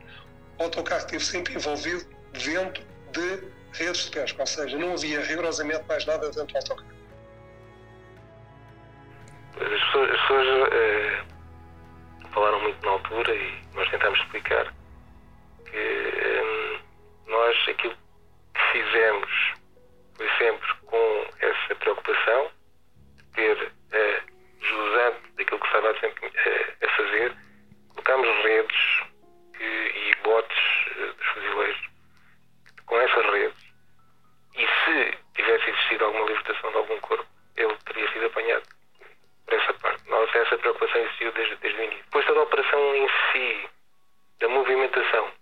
o 0.58 0.62
autocarro 0.64 1.00
esteve 1.00 1.24
sempre 1.24 1.54
envolvido 1.54 2.04
dentro 2.32 2.84
de 3.12 3.42
redes 3.72 4.04
de 4.04 4.10
pesca. 4.10 4.40
Ou 4.40 4.46
seja, 4.46 4.76
não 4.76 4.92
havia 4.92 5.22
rigorosamente 5.22 5.84
mais 5.88 6.04
nada 6.04 6.28
dentro 6.28 6.46
do 6.46 6.56
autocarro. 6.56 6.98
As 9.54 9.84
pessoas, 9.86 10.10
as 10.10 10.20
pessoas 10.20 10.72
eh, 10.72 11.22
falaram 12.34 12.60
muito 12.60 12.84
na 12.84 12.92
altura 12.92 13.34
e 13.34 13.62
nós 13.74 13.90
tentámos 13.90 14.18
explicar 14.20 14.72
que 15.70 16.42
hum, 16.42 16.80
nós 17.26 17.68
aquilo 17.68 17.94
que 18.54 18.60
fizemos 18.72 19.30
foi 20.16 20.28
sempre 20.38 20.74
com 20.86 21.26
essa 21.40 21.74
preocupação 21.76 22.50
de 23.16 23.24
ter 23.34 23.72
eh, 23.92 24.22
jusante 24.60 25.32
daquilo 25.36 25.60
que 25.60 25.66
estava 25.66 26.00
sempre 26.00 26.32
eh, 26.34 26.74
a 26.82 26.88
fazer, 26.96 27.36
colocámos 27.90 28.28
redes 28.44 29.02
que, 29.56 29.64
e 29.64 30.14
botes 30.22 30.58
eh, 30.96 31.12
dos 31.16 31.26
fuzileiros 31.26 31.88
com 32.86 33.00
essas 33.00 33.26
redes 33.26 33.68
e 34.58 34.66
se 34.66 35.18
tivesse 35.34 35.70
existido 35.70 36.04
alguma 36.04 36.26
libertação 36.26 36.70
de 36.70 36.76
algum 36.76 36.98
corpo, 37.00 37.26
ele 37.56 37.76
teria 37.84 38.12
sido 38.12 38.26
apanhado 38.26 38.64
por 39.46 39.54
essa 39.54 39.72
parte. 39.74 40.08
Nós, 40.08 40.34
essa 40.34 40.58
preocupação 40.58 41.00
existiu 41.00 41.32
desde, 41.32 41.56
desde 41.56 41.80
o 41.80 41.84
início. 41.84 42.04
Depois 42.04 42.26
toda 42.26 42.40
a 42.40 42.42
operação 42.42 42.96
em 42.96 43.08
si, 43.30 43.70
da 44.40 44.48
movimentação, 44.48 45.32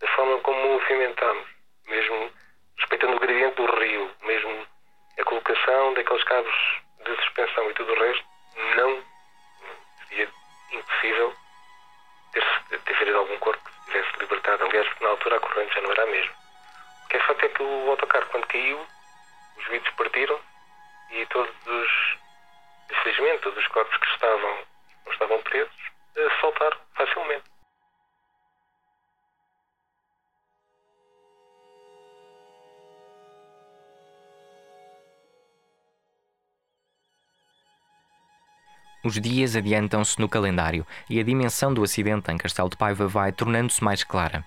da 0.00 0.08
forma 0.08 0.38
como 0.40 0.72
movimentamos, 0.74 1.48
mesmo 1.86 2.30
respeitando 2.78 3.16
o 3.16 3.20
gradiente 3.20 3.56
do 3.56 3.66
rio, 3.78 4.10
mesmo 4.22 4.66
a 5.18 5.24
colocação 5.24 5.94
daqueles 5.94 6.24
cabos 6.24 6.54
de 7.04 7.16
suspensão 7.16 7.70
e 7.70 7.74
tudo 7.74 7.92
o 7.92 8.00
resto, 8.00 8.24
não 8.76 9.02
seria 10.08 10.28
impossível 10.72 11.34
ter, 12.32 12.80
ter 12.80 12.94
ferido 12.94 13.18
algum 13.18 13.38
corpo 13.38 13.62
que 13.64 13.70
se 13.72 13.86
tivesse 13.86 14.18
libertado. 14.20 14.64
Aliás, 14.64 14.88
na 15.00 15.08
altura 15.08 15.36
a 15.36 15.40
corrente 15.40 15.74
já 15.74 15.80
não 15.80 15.90
era 15.90 16.02
a 16.02 16.06
mesma. 16.06 16.34
O 17.04 17.08
que 17.08 17.16
é 17.16 17.20
fato 17.20 17.44
é 17.44 17.48
que 17.48 17.62
o 17.62 17.90
autocarro, 17.90 18.26
quando 18.26 18.46
caiu, 18.46 18.86
os 19.56 19.64
vidros 19.68 19.94
partiram 19.94 20.40
e 21.10 21.26
todos 21.26 21.54
os, 21.66 22.18
infelizmente, 22.90 23.42
todos 23.42 23.58
os 23.58 23.68
corpos 23.68 23.96
que 23.96 24.06
estavam, 24.10 24.58
não 25.06 25.12
estavam 25.12 25.42
presos, 25.42 25.74
eh, 26.16 26.28
soltaram 26.40 26.78
facilmente. 26.94 27.47
Os 39.08 39.18
dias 39.18 39.56
adiantam-se 39.56 40.20
no 40.20 40.28
calendário 40.28 40.86
e 41.08 41.18
a 41.18 41.22
dimensão 41.22 41.72
do 41.72 41.82
acidente 41.82 42.30
em 42.30 42.36
Castelo 42.36 42.68
de 42.68 42.76
Paiva 42.76 43.08
vai 43.08 43.32
tornando-se 43.32 43.82
mais 43.82 44.04
clara. 44.04 44.44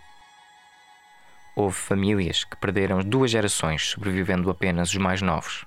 Houve 1.55 1.75
famílias 1.75 2.43
que 2.43 2.55
perderam 2.57 2.99
duas 2.99 3.31
gerações, 3.31 3.89
sobrevivendo 3.89 4.51
apenas 4.51 4.91
os 4.91 4.97
mais 4.97 5.19
novos. 5.19 5.65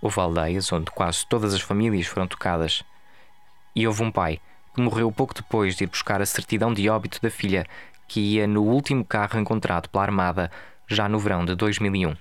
Houve 0.00 0.20
aldeias 0.20 0.72
onde 0.72 0.88
quase 0.92 1.26
todas 1.26 1.52
as 1.52 1.62
famílias 1.62 2.06
foram 2.06 2.28
tocadas. 2.28 2.84
E 3.74 3.88
houve 3.88 4.04
um 4.04 4.12
pai 4.12 4.40
que 4.72 4.80
morreu 4.80 5.10
pouco 5.10 5.34
depois 5.34 5.74
de 5.74 5.82
ir 5.82 5.88
buscar 5.88 6.22
a 6.22 6.26
certidão 6.26 6.72
de 6.72 6.88
óbito 6.88 7.20
da 7.20 7.28
filha, 7.28 7.66
que 8.06 8.20
ia 8.20 8.46
no 8.46 8.62
último 8.62 9.04
carro 9.04 9.36
encontrado 9.36 9.88
pela 9.88 10.04
Armada, 10.04 10.48
já 10.86 11.08
no 11.08 11.18
verão 11.18 11.44
de 11.44 11.56
2001. 11.56 12.14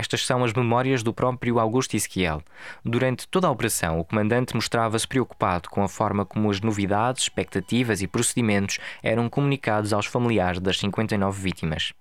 Estas 0.00 0.24
são 0.24 0.42
as 0.42 0.54
memórias 0.54 1.02
do 1.02 1.12
próprio 1.12 1.58
Augusto 1.58 1.94
Isquiel. 1.94 2.42
Durante 2.82 3.28
toda 3.28 3.46
a 3.46 3.50
operação, 3.50 4.00
o 4.00 4.04
comandante 4.04 4.54
mostrava-se 4.54 5.06
preocupado 5.06 5.68
com 5.68 5.82
a 5.82 5.88
forma 5.90 6.24
como 6.24 6.50
as 6.50 6.58
novidades, 6.62 7.24
expectativas 7.24 8.00
e 8.00 8.06
procedimentos 8.06 8.78
eram 9.02 9.28
comunicados 9.28 9.92
aos 9.92 10.06
familiares 10.06 10.58
das 10.58 10.78
59 10.78 11.42
vítimas. 11.42 11.92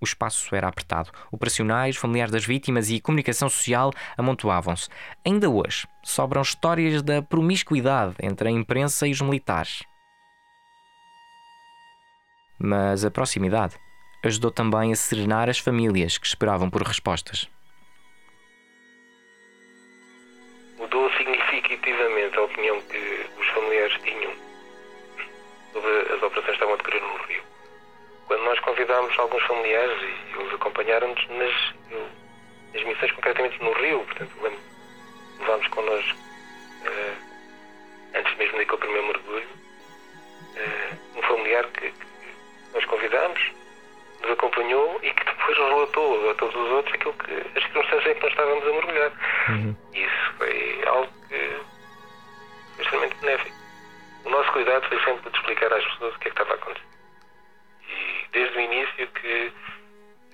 O 0.00 0.04
espaço 0.04 0.52
era 0.52 0.66
apertado. 0.66 1.12
Operacionais, 1.30 1.96
familiares 1.96 2.32
das 2.32 2.44
vítimas 2.44 2.90
e 2.90 3.00
comunicação 3.00 3.48
social 3.48 3.92
amontoavam-se. 4.18 4.88
Ainda 5.24 5.48
hoje, 5.48 5.86
sobram 6.02 6.42
histórias 6.42 7.00
da 7.00 7.22
promiscuidade 7.22 8.16
entre 8.20 8.48
a 8.48 8.50
imprensa 8.50 9.06
e 9.06 9.12
os 9.12 9.20
militares. 9.20 9.84
Mas 12.58 13.04
a 13.04 13.10
proximidade 13.10 13.76
ajudou 14.24 14.50
também 14.50 14.92
a 14.92 14.96
serenar 14.96 15.48
as 15.48 15.58
famílias 15.58 16.18
que 16.18 16.26
esperavam 16.26 16.70
por 16.70 16.82
respostas. 16.82 17.48
Mudou 20.78 21.10
significativamente 21.12 22.36
a 22.36 22.42
opinião 22.42 22.80
que 22.82 23.26
os 23.38 23.46
familiares 23.48 23.98
tinham 24.02 24.32
sobre 25.72 26.14
as 26.14 26.22
operações 26.22 26.44
que 26.44 26.52
estavam 26.52 26.74
a 26.74 26.76
decorrer 26.76 27.02
no 27.02 27.26
Rio. 27.26 27.42
Quando 28.26 28.44
nós 28.44 28.58
convidámos 28.60 29.18
alguns 29.18 29.42
familiares 29.44 30.02
e 30.02 30.40
eles 30.40 30.54
acompanharam-nos 30.54 31.28
nas, 31.28 31.74
nas 32.74 32.84
missões 32.84 33.12
concretamente 33.12 33.62
no 33.62 33.72
Rio, 33.72 34.04
portanto, 34.04 34.32
levámos 35.38 35.68
connosco, 35.68 36.18
uh, 36.18 37.16
antes 38.14 38.36
mesmo 38.36 38.58
daquele 38.58 38.78
primeiro 38.78 39.06
mergulho, 39.06 39.46
uh, 39.46 41.18
um 41.18 41.22
familiar 41.22 41.66
que, 41.68 41.90
que 41.90 42.06
nós 42.76 42.84
convidamos, 42.84 43.52
nos 44.20 44.30
acompanhou 44.32 45.00
e 45.02 45.10
que 45.10 45.24
depois 45.24 45.56
relatou 45.56 46.30
a 46.30 46.34
todos 46.34 46.54
os 46.54 46.70
outros 46.72 46.94
aquilo 46.94 47.14
que, 47.14 47.32
as 47.32 47.64
circunstâncias 47.64 48.06
em 48.06 48.14
que 48.14 48.22
nós 48.22 48.30
estávamos 48.30 48.66
a 48.66 48.70
mergulhar. 48.70 49.12
Uhum. 49.48 49.76
Isso 49.94 50.32
foi 50.36 50.84
algo 50.86 51.12
que 51.28 51.56
foi 52.74 52.84
extremamente 52.84 53.16
benéfico. 53.16 53.56
O 54.24 54.30
nosso 54.30 54.52
cuidado 54.52 54.88
foi 54.88 55.04
sempre 55.04 55.30
de 55.30 55.38
explicar 55.38 55.72
às 55.72 55.84
pessoas 55.84 56.14
o 56.14 56.18
que 56.18 56.28
é 56.28 56.30
que 56.30 56.40
estava 56.42 56.52
a 56.52 56.56
acontecer. 56.56 56.86
E 57.88 58.28
desde 58.32 58.58
o 58.58 58.60
início 58.60 59.08
que 59.08 59.52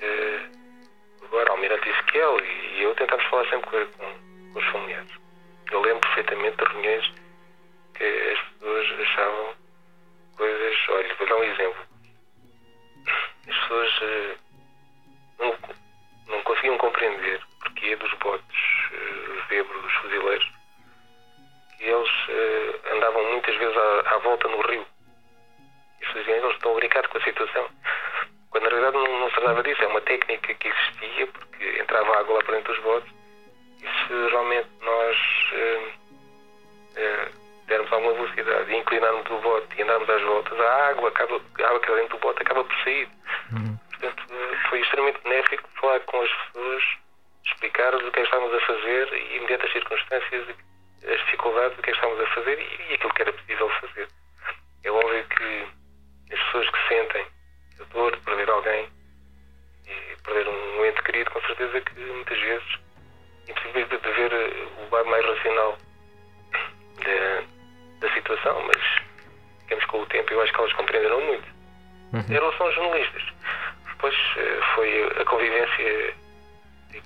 uh, 0.02 1.24
agora 1.26 1.50
Almirante 1.52 1.88
Ezequiel 1.88 2.40
e 2.40 2.82
eu 2.82 2.94
tentámos 2.96 3.24
falar 3.26 3.48
sempre 3.50 3.86
com, 3.86 4.52
com 4.52 4.58
os 4.58 4.66
familiares. 4.66 5.21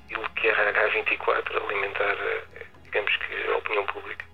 Daquilo 0.03 0.29
que 0.31 0.49
era 0.49 0.71
a 0.71 0.89
H24 0.89 1.65
alimentar, 1.65 2.17
eh, 2.21 2.67
digamos 2.85 3.17
que, 3.17 3.51
a 3.51 3.57
opinião 3.57 3.87
pública. 3.87 4.25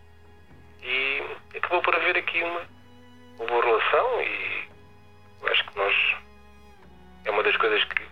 E 0.82 1.22
acabou 1.56 1.82
por 1.82 1.94
haver 1.94 2.16
aqui 2.16 2.42
uma, 2.42 2.60
uma 3.38 3.46
boa 3.46 3.64
relação 3.64 4.22
e 4.22 4.68
eu 5.42 5.48
acho 5.48 5.64
que 5.64 5.78
nós 5.78 6.16
é 7.24 7.30
uma 7.30 7.42
das 7.42 7.56
coisas 7.56 7.82
que 7.84 8.02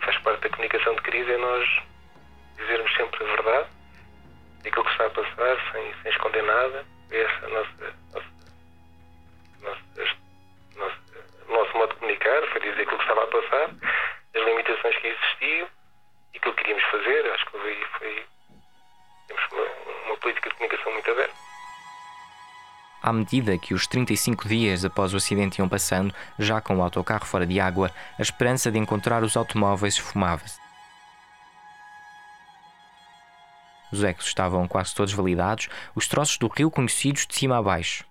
faz 0.00 0.18
parte 0.18 0.40
da 0.42 0.50
comunicação 0.50 0.94
de 0.96 1.02
crise 1.02 1.32
é 1.32 1.38
nós 1.38 1.82
dizermos 2.56 2.92
sempre 2.94 3.24
a 3.24 3.26
verdade 3.28 3.68
daquilo 4.62 4.84
que 4.84 4.90
está 4.90 5.06
a 5.06 5.10
passar 5.10 5.72
sem, 5.72 5.94
sem 6.02 6.12
esconder 6.12 6.42
nada. 6.42 6.84
Essa 7.10 7.32
é 7.32 7.46
a 7.46 7.48
nossa, 7.48 7.94
nossa, 10.76 10.98
nosso 11.48 11.78
modo 11.78 11.92
de 11.92 12.00
comunicar 12.00 12.42
foi 12.50 12.60
dizer 12.60 12.82
aquilo 12.82 12.96
que 12.96 13.04
estava 13.04 13.24
a 13.24 13.26
passar, 13.26 13.70
as 14.34 14.44
limitações 14.44 14.96
que 14.96 15.06
existiam 15.06 15.68
aquilo 16.38 16.54
que 16.54 16.62
queríamos 16.62 16.84
fazer. 16.90 17.32
Acho 17.32 17.44
que 17.46 17.52
foi, 17.52 17.86
foi 17.98 18.26
uma, 19.52 20.06
uma 20.06 20.16
política 20.18 20.48
de 20.48 20.54
comunicação 20.56 20.92
muito 20.92 21.10
aberta. 21.10 21.34
À 23.02 23.12
medida 23.12 23.58
que 23.58 23.74
os 23.74 23.86
35 23.86 24.48
dias 24.48 24.84
após 24.84 25.12
o 25.12 25.18
acidente 25.18 25.58
iam 25.58 25.68
passando, 25.68 26.14
já 26.38 26.60
com 26.60 26.76
o 26.76 26.82
autocarro 26.82 27.26
fora 27.26 27.46
de 27.46 27.60
água, 27.60 27.90
a 28.18 28.22
esperança 28.22 28.72
de 28.72 28.78
encontrar 28.78 29.22
os 29.22 29.36
automóveis 29.36 29.94
esfumava-se. 29.94 30.58
Os 33.92 34.02
ecos 34.02 34.26
estavam 34.26 34.66
quase 34.66 34.94
todos 34.94 35.12
validados, 35.12 35.68
os 35.94 36.08
troços 36.08 36.38
do 36.38 36.48
rio 36.48 36.70
conhecidos 36.70 37.26
de 37.26 37.34
cima 37.34 37.58
a 37.58 37.62
baixo. 37.62 38.04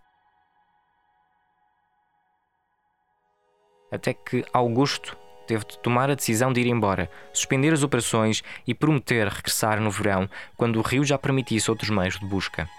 Até 3.91 4.13
que 4.13 4.45
Augusto 4.53 5.17
teve 5.45 5.65
de 5.65 5.77
tomar 5.79 6.10
a 6.10 6.15
decisão 6.15 6.51
de 6.51 6.62
ir 6.62 6.67
embora, 6.67 7.10
suspender 7.32 7.73
as 7.73 7.84
operações 7.84 8.43
e 8.65 8.73
prometer 8.73 9.27
regressar 9.27 9.79
no 9.79 9.91
verão, 9.91 10.29
quando 10.56 10.77
o 10.77 10.82
rio 10.82 11.03
já 11.03 11.17
permitisse 11.17 11.69
outros 11.69 11.89
meios 11.89 12.19
de 12.19 12.25
busca. 12.25 12.69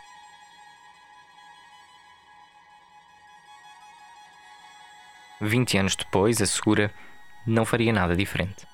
20 5.40 5.78
anos 5.78 5.96
depois, 5.96 6.40
assegura, 6.40 6.92
não 7.46 7.64
faria 7.64 7.92
nada 7.92 8.16
diferente. 8.16 8.66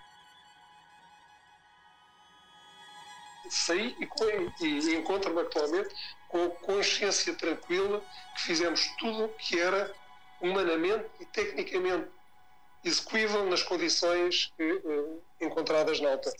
Saí 3.49 3.97
e, 3.99 4.65
e 4.65 4.95
encontro-me 4.95 5.41
atualmente 5.41 5.93
com 6.29 6.45
a 6.45 6.51
consciência 6.51 7.35
tranquila 7.35 8.01
que 8.37 8.43
fizemos 8.43 8.87
tudo 8.99 9.25
o 9.25 9.29
que 9.31 9.59
era 9.59 9.93
humanamente 10.41 11.07
e 11.19 11.27
tecnicamente 11.27 12.09
execuível 12.85 13.45
nas 13.47 13.63
condições 13.63 14.53
que, 14.57 14.73
uh, 14.73 15.23
encontradas 15.41 16.01
na 16.01 16.13
altura. 16.13 16.35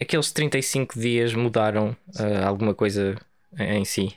Aqueles 0.00 0.30
35 0.30 0.98
dias 0.98 1.32
mudaram 1.32 1.96
uh, 2.18 2.46
alguma 2.46 2.74
coisa 2.74 3.16
em 3.58 3.84
si? 3.84 4.16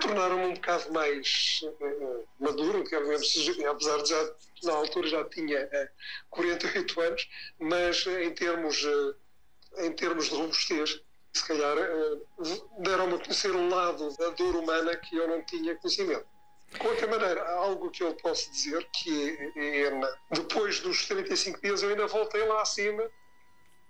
tornaram-me 0.00 0.46
um 0.46 0.54
bocado 0.54 0.92
mais 0.92 1.60
uh, 1.64 2.28
maduro, 2.38 2.84
dizer, 2.84 3.66
apesar 3.66 4.02
de 4.02 4.10
já, 4.10 4.34
na 4.64 4.72
altura 4.74 5.08
já 5.08 5.24
tinha 5.24 5.64
uh, 5.64 5.88
48 6.30 7.00
anos, 7.00 7.28
mas 7.58 8.06
em 8.06 8.34
termos, 8.34 8.84
em 9.78 9.92
termos 9.92 10.28
de 10.28 10.34
robustez, 10.34 11.00
se 11.32 11.44
calhar 11.46 11.76
deram-me 12.78 13.14
a 13.14 13.18
conhecer 13.18 13.54
um 13.54 13.68
lado 13.68 14.16
da 14.16 14.30
dor 14.30 14.56
humana 14.56 14.96
que 14.96 15.16
eu 15.16 15.28
não 15.28 15.42
tinha 15.42 15.74
conhecimento. 15.76 16.26
De 16.70 16.78
qualquer 16.78 17.08
maneira, 17.08 17.42
há 17.42 17.52
algo 17.52 17.90
que 17.90 18.02
eu 18.02 18.14
posso 18.14 18.50
dizer 18.50 18.86
que 18.92 19.52
é, 19.56 19.82
é, 19.82 20.00
depois 20.30 20.80
dos 20.80 21.06
35 21.06 21.60
dias 21.60 21.82
eu 21.82 21.90
ainda 21.90 22.06
voltei 22.06 22.44
lá 22.46 22.62
acima 22.62 23.02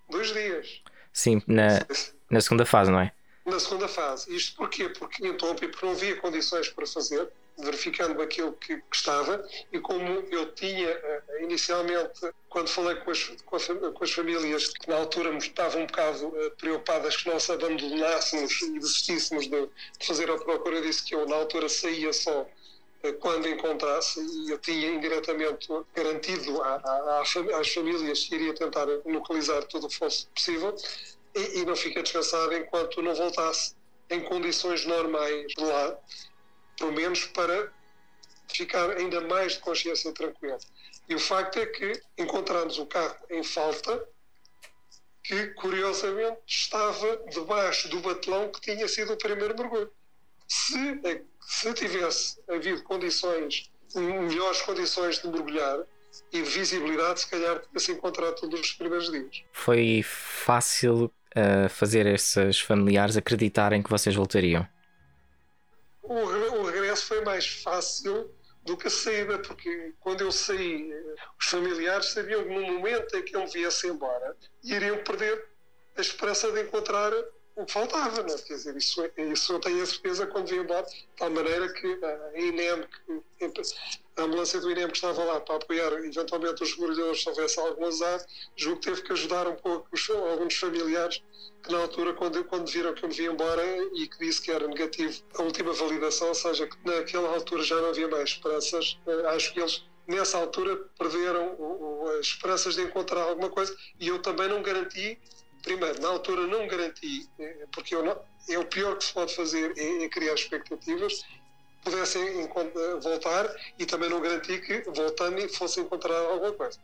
dois 0.09 0.33
dias. 0.33 0.83
Sim, 1.12 1.42
na, 1.46 1.87
na 2.31 2.40
segunda 2.40 2.66
fase, 2.66 2.90
não 2.90 3.00
é? 3.00 3.12
na 3.44 3.59
segunda 3.59 3.88
fase. 3.88 4.35
Isto 4.35 4.57
porquê? 4.57 4.88
Porque 4.88 5.26
interrompi 5.26 5.68
porque 5.68 5.85
não 5.85 5.92
havia 5.92 6.16
condições 6.16 6.68
para 6.68 6.87
fazer, 6.87 7.28
verificando 7.58 8.20
aquilo 8.22 8.52
que, 8.52 8.82
estava, 8.92 9.44
e 9.72 9.78
como 9.78 10.04
eu 10.30 10.52
tinha 10.54 10.90
uh, 10.90 11.44
inicialmente, 11.44 12.20
quando 12.48 12.68
falei 12.68 12.96
com 12.96 13.10
as, 13.10 13.24
com, 13.44 13.56
as, 14.04 14.10
famílias 14.10 14.68
que 14.68 14.88
na 14.88 14.96
altura 14.96 15.36
estavam 15.36 15.82
um 15.82 15.86
bocado 15.86 16.26
uh, 16.28 16.50
preocupadas 16.56 17.16
que 17.16 17.28
nós 17.28 17.48
abandonássemos 17.50 18.62
e 18.62 18.78
desistíssemos 18.78 19.46
de, 19.46 19.68
de 19.98 20.06
fazer 20.06 20.30
a 20.30 20.38
procura, 20.38 20.76
eu 20.76 20.82
disse 20.82 21.04
que 21.04 21.14
eu 21.14 21.26
na 21.26 21.36
altura 21.36 21.68
saía 21.68 22.12
só 22.12 22.42
uh, 22.42 23.12
quando 23.20 23.48
encontrasse 23.48 24.20
e 24.20 24.50
eu 24.50 24.58
tinha 24.58 24.88
indiretamente 24.88 25.68
garantido 25.94 26.60
às 26.62 27.68
famílias 27.72 28.24
que 28.24 28.34
iria 28.34 28.54
tentar 28.54 28.86
localizar 29.04 29.62
tudo 29.64 29.86
o 29.86 29.88
que 29.88 29.96
fosse 29.96 30.26
possível 30.26 30.74
e, 31.34 31.60
e 31.60 31.64
não 31.64 31.76
fica 31.76 32.02
descansado 32.02 32.54
enquanto 32.54 33.02
não 33.02 33.14
voltasse 33.14 33.74
em 34.10 34.20
condições 34.20 34.84
normais 34.84 35.46
de 35.56 35.64
lá, 35.64 35.98
pelo 36.83 36.92
menos 36.92 37.25
para 37.27 37.71
ficar 38.49 38.90
ainda 38.90 39.21
mais 39.21 39.53
de 39.53 39.61
consciência 39.61 40.12
tranquila. 40.12 40.59
E 41.09 41.14
o 41.14 41.18
facto 41.18 41.61
é 41.61 41.66
que 41.66 41.92
encontramos 42.18 42.77
o 42.79 42.87
carro 42.87 43.16
em 43.31 43.45
falta, 43.45 44.05
que 45.23 45.47
curiosamente 45.55 46.40
estava 46.45 47.23
debaixo 47.31 47.88
do 47.88 48.01
batelão 48.01 48.51
que 48.51 48.61
tinha 48.61 48.88
sido 48.88 49.12
o 49.12 49.16
primeiro 49.16 49.57
mergulho. 49.57 49.90
Se, 50.49 51.01
se 51.40 51.73
tivesse 51.75 52.40
havido 52.51 52.83
condições, 52.83 53.71
melhores 53.95 54.61
condições 54.62 55.21
de 55.21 55.29
mergulhar 55.29 55.87
e 56.33 56.42
de 56.42 56.51
visibilidade, 56.51 57.21
se 57.21 57.31
calhar 57.31 57.61
tinha-se 57.61 57.92
encontrado 57.92 58.35
todos 58.35 58.61
os 58.61 58.73
primeiros 58.73 59.09
dias. 59.09 59.45
Foi 59.53 60.03
fácil 60.05 61.12
a 61.35 61.68
fazer 61.68 62.07
esses 62.07 62.61
familiares 62.61 63.16
acreditarem 63.16 63.83
que 63.83 63.88
vocês 63.88 64.16
voltariam? 64.16 64.66
O, 66.02 66.14
o 66.14 66.66
regresso 66.66 67.06
foi 67.06 67.20
mais 67.24 67.46
fácil 67.46 68.34
do 68.64 68.76
que 68.76 68.86
a 68.86 68.90
saída, 68.90 69.38
porque 69.38 69.94
quando 70.00 70.22
eu 70.22 70.32
saí, 70.32 70.92
os 71.38 71.46
familiares 71.46 72.12
sabiam 72.12 72.44
que 72.44 72.50
no 72.50 72.60
momento 72.60 73.16
em 73.16 73.22
que 73.22 73.36
eu 73.36 73.46
viesse 73.46 73.88
embora, 73.88 74.36
iriam 74.62 75.02
perder 75.02 75.48
a 75.96 76.00
esperança 76.00 76.50
de 76.52 76.62
encontrar 76.62 77.12
o 77.54 77.66
que 77.66 77.72
faltava, 77.72 78.22
não 78.22 78.34
é? 78.34 78.38
Quer 78.38 78.54
dizer, 78.54 78.76
isso, 78.76 79.04
isso 79.16 79.52
eu 79.52 79.60
tenho 79.60 79.82
a 79.82 79.86
certeza 79.86 80.26
quando 80.26 80.48
vim 80.48 80.56
embora, 80.56 80.86
de 80.86 81.06
tal 81.16 81.30
maneira 81.30 81.72
que 81.72 81.86
a 82.04 82.40
INEM, 82.40 82.86
que, 83.38 83.48
a 84.16 84.22
ambulância 84.22 84.61
do 84.61 84.70
INEM 84.70 84.88
que 84.88 84.96
estava 84.96 85.25
lá 85.25 85.40
para 85.40 85.57
apoiar 85.57 85.92
eventualmente 86.05 86.62
os 86.62 86.77
mergulhadores 86.77 87.22
se 87.22 87.29
houvesse 87.29 87.59
algum 87.59 87.87
azar, 87.87 88.25
julgo 88.57 88.80
que 88.80 88.89
teve 88.89 89.03
que 89.03 89.12
ajudar 89.12 89.49
um 89.49 89.57
pouco 89.57 89.89
os, 89.93 90.11
alguns 90.11 90.55
familiares 90.57 91.22
que 91.62 91.72
na 91.72 91.78
altura, 91.78 92.12
quando, 92.12 92.45
quando 92.45 92.68
viram 92.70 92.93
que 92.93 93.05
eu 93.05 93.09
me 93.09 93.14
vim 93.14 93.26
embora 93.26 93.62
e 93.95 94.09
que 94.09 94.18
disse 94.18 94.43
que 94.43 94.51
era 94.51 94.66
negativo 94.66 95.22
a 95.39 95.43
última 95.43 95.72
validação, 95.72 96.28
ou 96.28 96.34
seja, 96.34 96.66
que 96.66 96.76
naquela 96.84 97.28
altura 97.28 97.62
já 97.62 97.80
não 97.80 97.91
havia 97.91 98.09
mais 98.09 98.30
esperanças, 98.30 98.99
eh, 99.07 99.26
acho 99.28 99.53
que 99.53 99.61
eles 99.61 99.84
nessa 100.09 100.39
altura 100.39 100.76
perderam 100.99 101.55
o, 101.59 102.03
o, 102.05 102.09
as 102.18 102.26
esperanças 102.26 102.74
de 102.74 102.82
encontrar 102.82 103.22
alguma 103.22 103.49
coisa 103.49 103.74
e 104.01 104.09
eu 104.09 104.18
também 104.20 104.49
não 104.49 104.61
garanti 104.61 105.18
primeiro, 105.62 106.01
na 106.01 106.09
altura 106.09 106.47
não 106.47 106.66
garanti, 106.66 107.28
eh, 107.39 107.66
porque 107.72 107.95
não, 107.95 108.20
é 108.49 108.59
o 108.59 108.64
pior 108.66 108.97
que 108.97 109.05
se 109.05 109.12
pode 109.12 109.34
fazer 109.34 109.72
é, 109.76 110.05
é 110.05 110.09
criar 110.09 110.34
expectativas, 110.34 111.22
pudessem 111.83 112.49
voltar 113.03 113.49
e 113.78 113.85
também 113.85 114.09
não 114.09 114.20
garanti 114.20 114.59
que, 114.59 114.83
voltando, 114.91 115.49
fosse 115.55 115.80
encontrar 115.80 116.16
alguma 116.16 116.53
coisa. 116.53 116.78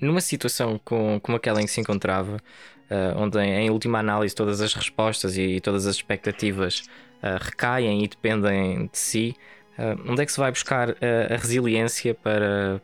Numa 0.00 0.20
situação 0.20 0.80
com, 0.84 1.20
como 1.20 1.36
aquela 1.36 1.60
em 1.62 1.64
que 1.64 1.70
se 1.70 1.80
encontrava, 1.80 2.36
uh, 2.36 3.18
onde 3.18 3.38
em, 3.38 3.66
em, 3.66 3.70
última 3.70 3.98
análise 4.00 4.34
todas 4.34 4.60
as 4.60 4.74
respostas 4.74 5.36
e, 5.36 5.60
todas 5.60 5.86
as 5.86 5.96
expectativas 5.96 6.80
uh, 7.22 7.38
recaem 7.40 8.02
e 8.02 8.08
dependem 8.08 8.86
de 8.86 8.98
si, 8.98 9.36
uh, 9.78 10.10
onde 10.10 10.22
é 10.22 10.26
que 10.26 10.32
se 10.32 10.38
vai 10.38 10.50
buscar 10.50 10.90
a 10.90 11.36
resiliência 11.36 12.14
para, 12.14 12.82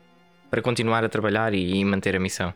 para 0.48 0.62
continuar 0.62 1.04
a 1.04 1.08
trabalhar 1.08 1.54
e, 1.54 1.80
e 1.80 1.84
manter 1.84 2.14
a 2.14 2.20
missão? 2.20 2.54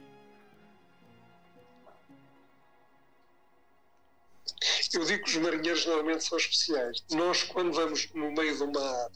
Eu 4.92 5.04
digo 5.04 5.24
que 5.24 5.30
os 5.30 5.36
marinheiros 5.36 5.86
normalmente 5.86 6.24
são 6.24 6.36
especiais. 6.36 7.02
Nós, 7.10 7.42
quando 7.42 7.72
vamos 7.72 8.08
no 8.14 8.30
meio 8.32 8.56
do 8.58 8.70
mar, 8.70 9.08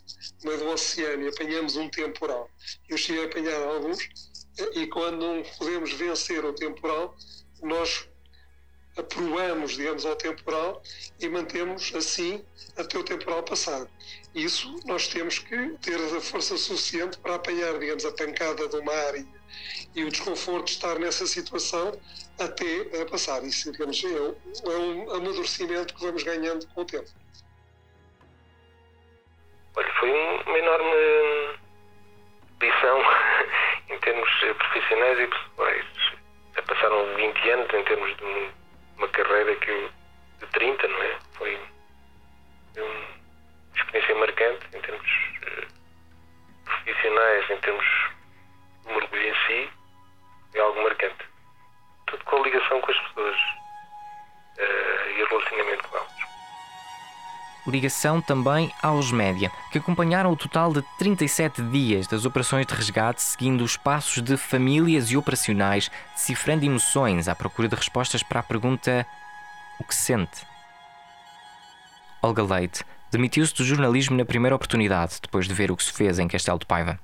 no 0.43 0.51
meio 0.51 0.59
do 0.59 0.69
oceano 0.71 1.25
e 1.25 1.29
apanhamos 1.29 1.77
um 1.77 1.89
temporal, 1.89 2.51
eu 2.89 2.97
cheguei 2.97 3.25
a 3.25 3.27
apanhar 3.27 3.61
alguns, 3.63 4.09
e 4.75 4.87
quando 4.87 5.19
não 5.19 5.43
podemos 5.59 5.93
vencer 5.93 6.45
o 6.45 6.53
temporal, 6.53 7.15
nós 7.63 8.09
aprovamos, 8.97 9.73
digamos, 9.73 10.07
ao 10.07 10.17
temporal 10.17 10.83
e 11.21 11.29
mantemos 11.29 11.93
assim 11.95 12.43
até 12.77 12.99
o 12.99 13.05
temporal 13.05 13.43
passar. 13.43 13.87
Isso 14.35 14.75
nós 14.87 15.09
temos 15.09 15.39
que 15.39 15.71
ter 15.83 15.97
a 15.97 16.21
força 16.21 16.57
suficiente 16.57 17.19
para 17.19 17.35
apanhar, 17.35 17.79
digamos, 17.79 18.05
a 18.05 18.13
pancada 18.13 18.67
do 18.69 18.83
mar 18.83 19.15
e, 19.15 19.27
e 19.95 20.05
o 20.05 20.11
desconforto 20.11 20.67
de 20.67 20.73
estar 20.73 20.99
nessa 20.99 21.27
situação 21.27 21.99
até 22.39 23.05
passar. 23.07 23.43
Isso, 23.45 23.73
digamos, 23.73 24.03
é, 24.05 24.09
é 24.09 24.77
um 24.77 25.11
amadurecimento 25.15 25.95
que 25.95 26.01
vamos 26.01 26.23
ganhando 26.23 26.67
com 26.69 26.83
o 26.83 26.85
tempo. 26.85 27.09
Olha, 29.75 29.93
foi 30.01 30.11
uma 30.11 30.59
enorme 30.59 31.59
lição 32.61 33.01
em 33.91 33.99
termos 34.01 34.31
profissionais 34.59 35.19
e 35.19 35.27
pessoais. 35.27 35.87
Já 36.55 36.63
passaram 36.63 37.17
20 37.17 37.51
anos 37.51 37.75
em 37.75 37.85
termos 37.85 38.17
de 38.17 38.51
uma 38.97 39.09
carreira 39.09 39.57
que 39.57 39.71
eu, 39.71 39.91
de 40.41 40.47
30, 40.53 40.89
não 40.89 41.03
é? 41.03 41.19
Foi 41.33 41.59
uma 42.77 43.77
experiência 43.77 44.15
marcante 44.15 44.67
em 44.75 44.81
termos 44.81 45.11
uh, 45.43 45.67
profissionais, 46.65 47.51
em 47.51 47.57
termos 47.59 47.87
de 48.87 48.95
mergulho 48.95 49.29
em 49.29 49.35
si, 49.47 49.71
é 50.55 50.61
algo 50.61 50.83
marcante. 50.83 51.25
Tudo 52.07 52.25
com 52.25 52.37
a 52.37 52.43
ligação 52.43 52.81
com 52.81 52.91
as 52.91 52.99
pessoas 52.99 53.37
uh, 53.37 55.11
e 55.17 55.23
o 55.23 55.29
relacionamento 55.29 55.89
com 55.89 55.97
elas 55.97 56.17
ligação 57.71 58.21
também 58.21 58.73
aos 58.83 59.11
média, 59.11 59.51
que 59.71 59.79
acompanharam 59.79 60.31
o 60.31 60.37
total 60.37 60.73
de 60.73 60.83
37 60.99 61.63
dias 61.63 62.07
das 62.07 62.25
operações 62.25 62.67
de 62.67 62.75
resgate, 62.75 63.23
seguindo 63.23 63.63
os 63.63 63.77
passos 63.77 64.23
de 64.23 64.37
famílias 64.37 65.11
e 65.11 65.17
operacionais, 65.17 65.91
decifrando 66.15 66.65
emoções 66.65 67.29
à 67.29 67.35
procura 67.35 67.69
de 67.69 67.75
respostas 67.75 68.23
para 68.23 68.41
a 68.41 68.43
pergunta: 68.43 69.07
O 69.79 69.85
que 69.85 69.95
sente? 69.95 70.47
Olga 72.23 72.43
Leite 72.43 72.85
demitiu-se 73.11 73.55
do 73.55 73.65
jornalismo 73.65 74.17
na 74.17 74.25
primeira 74.25 74.57
oportunidade, 74.57 75.19
depois 75.23 75.47
de 75.47 75.55
ver 75.55 75.71
o 75.71 75.77
que 75.77 75.85
se 75.85 75.93
fez 75.93 76.19
em 76.19 76.29
Castelo 76.29 76.59
de 76.59 76.67
Paiva. 76.67 76.99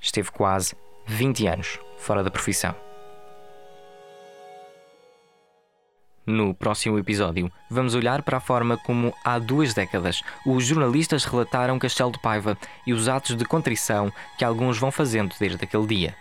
Esteve 0.00 0.30
quase 0.30 0.74
20 1.06 1.46
anos 1.46 1.78
fora 1.98 2.22
da 2.22 2.30
profissão. 2.30 2.74
No 6.28 6.54
próximo 6.54 6.98
episódio, 6.98 7.50
vamos 7.70 7.94
olhar 7.94 8.20
para 8.22 8.36
a 8.36 8.40
forma 8.40 8.76
como, 8.76 9.14
há 9.24 9.38
duas 9.38 9.72
décadas, 9.72 10.22
os 10.44 10.66
jornalistas 10.66 11.24
relataram 11.24 11.78
Castelo 11.78 12.12
de 12.12 12.18
Paiva 12.18 12.56
e 12.86 12.92
os 12.92 13.08
atos 13.08 13.34
de 13.34 13.46
contrição 13.46 14.12
que 14.36 14.44
alguns 14.44 14.78
vão 14.78 14.90
fazendo 14.90 15.34
desde 15.40 15.64
aquele 15.64 15.86
dia. 15.86 16.14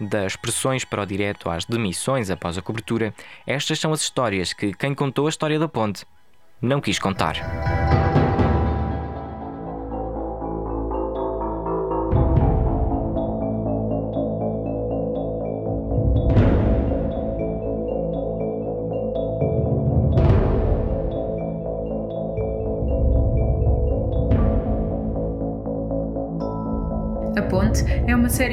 Das 0.00 0.34
pressões 0.34 0.84
para 0.84 1.02
o 1.02 1.06
direto 1.06 1.48
às 1.48 1.64
demissões 1.64 2.30
após 2.30 2.58
a 2.58 2.62
cobertura, 2.62 3.14
estas 3.46 3.78
são 3.78 3.92
as 3.92 4.00
histórias 4.00 4.52
que 4.52 4.72
quem 4.74 4.92
contou 4.92 5.26
a 5.26 5.30
história 5.30 5.56
da 5.56 5.68
ponte 5.68 6.04
não 6.60 6.80
quis 6.80 6.98
contar. 6.98 7.36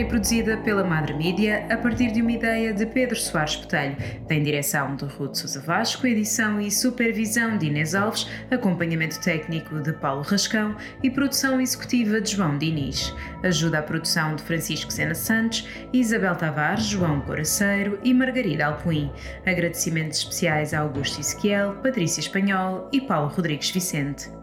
Produzida 0.10 0.58
pela 0.58 0.84
Madre 0.84 1.14
Mídia 1.14 1.68
a 1.70 1.78
partir 1.78 2.12
de 2.12 2.22
uma 2.22 2.32
ideia 2.32 2.74
de 2.74 2.84
Pedro 2.84 3.16
Soares 3.16 3.56
Botelho. 3.56 3.96
Tem 4.28 4.42
direção 4.42 4.96
de 4.96 5.06
Ruth 5.06 5.36
Sousa 5.36 5.62
Vasco, 5.62 6.08
edição 6.08 6.60
e 6.60 6.72
supervisão 6.72 7.58
de 7.60 7.68
Inês 7.68 7.94
Alves, 7.94 8.28
acompanhamento 8.50 9.22
técnico 9.22 9.80
de 9.80 9.94
Paulo 9.94 10.24
Rascão 10.24 10.76
e 11.04 11.12
produção 11.12 11.62
executiva 11.62 12.20
de 12.20 12.36
João 12.36 12.58
Diniz. 12.58 13.16
Ajuda 13.44 13.80
à 13.80 13.84
produção 13.84 14.36
de 14.36 14.42
Francisco 14.42 14.92
Sena 14.92 15.14
Santos, 15.14 15.68
Isabel 15.94 16.36
Tavares, 16.36 16.86
João 16.86 17.22
Coraceiro 17.22 18.00
e 18.04 18.12
Margarida 18.12 18.66
Alpuim. 18.66 19.12
Agradecimentos 19.46 20.18
especiais 20.18 20.74
a 20.74 20.80
Augusto 20.80 21.20
Ezequiel, 21.20 21.76
Patrícia 21.84 22.20
Espanhol 22.20 22.90
e 22.92 23.00
Paulo 23.00 23.30
Rodrigues 23.30 23.70
Vicente. 23.70 24.39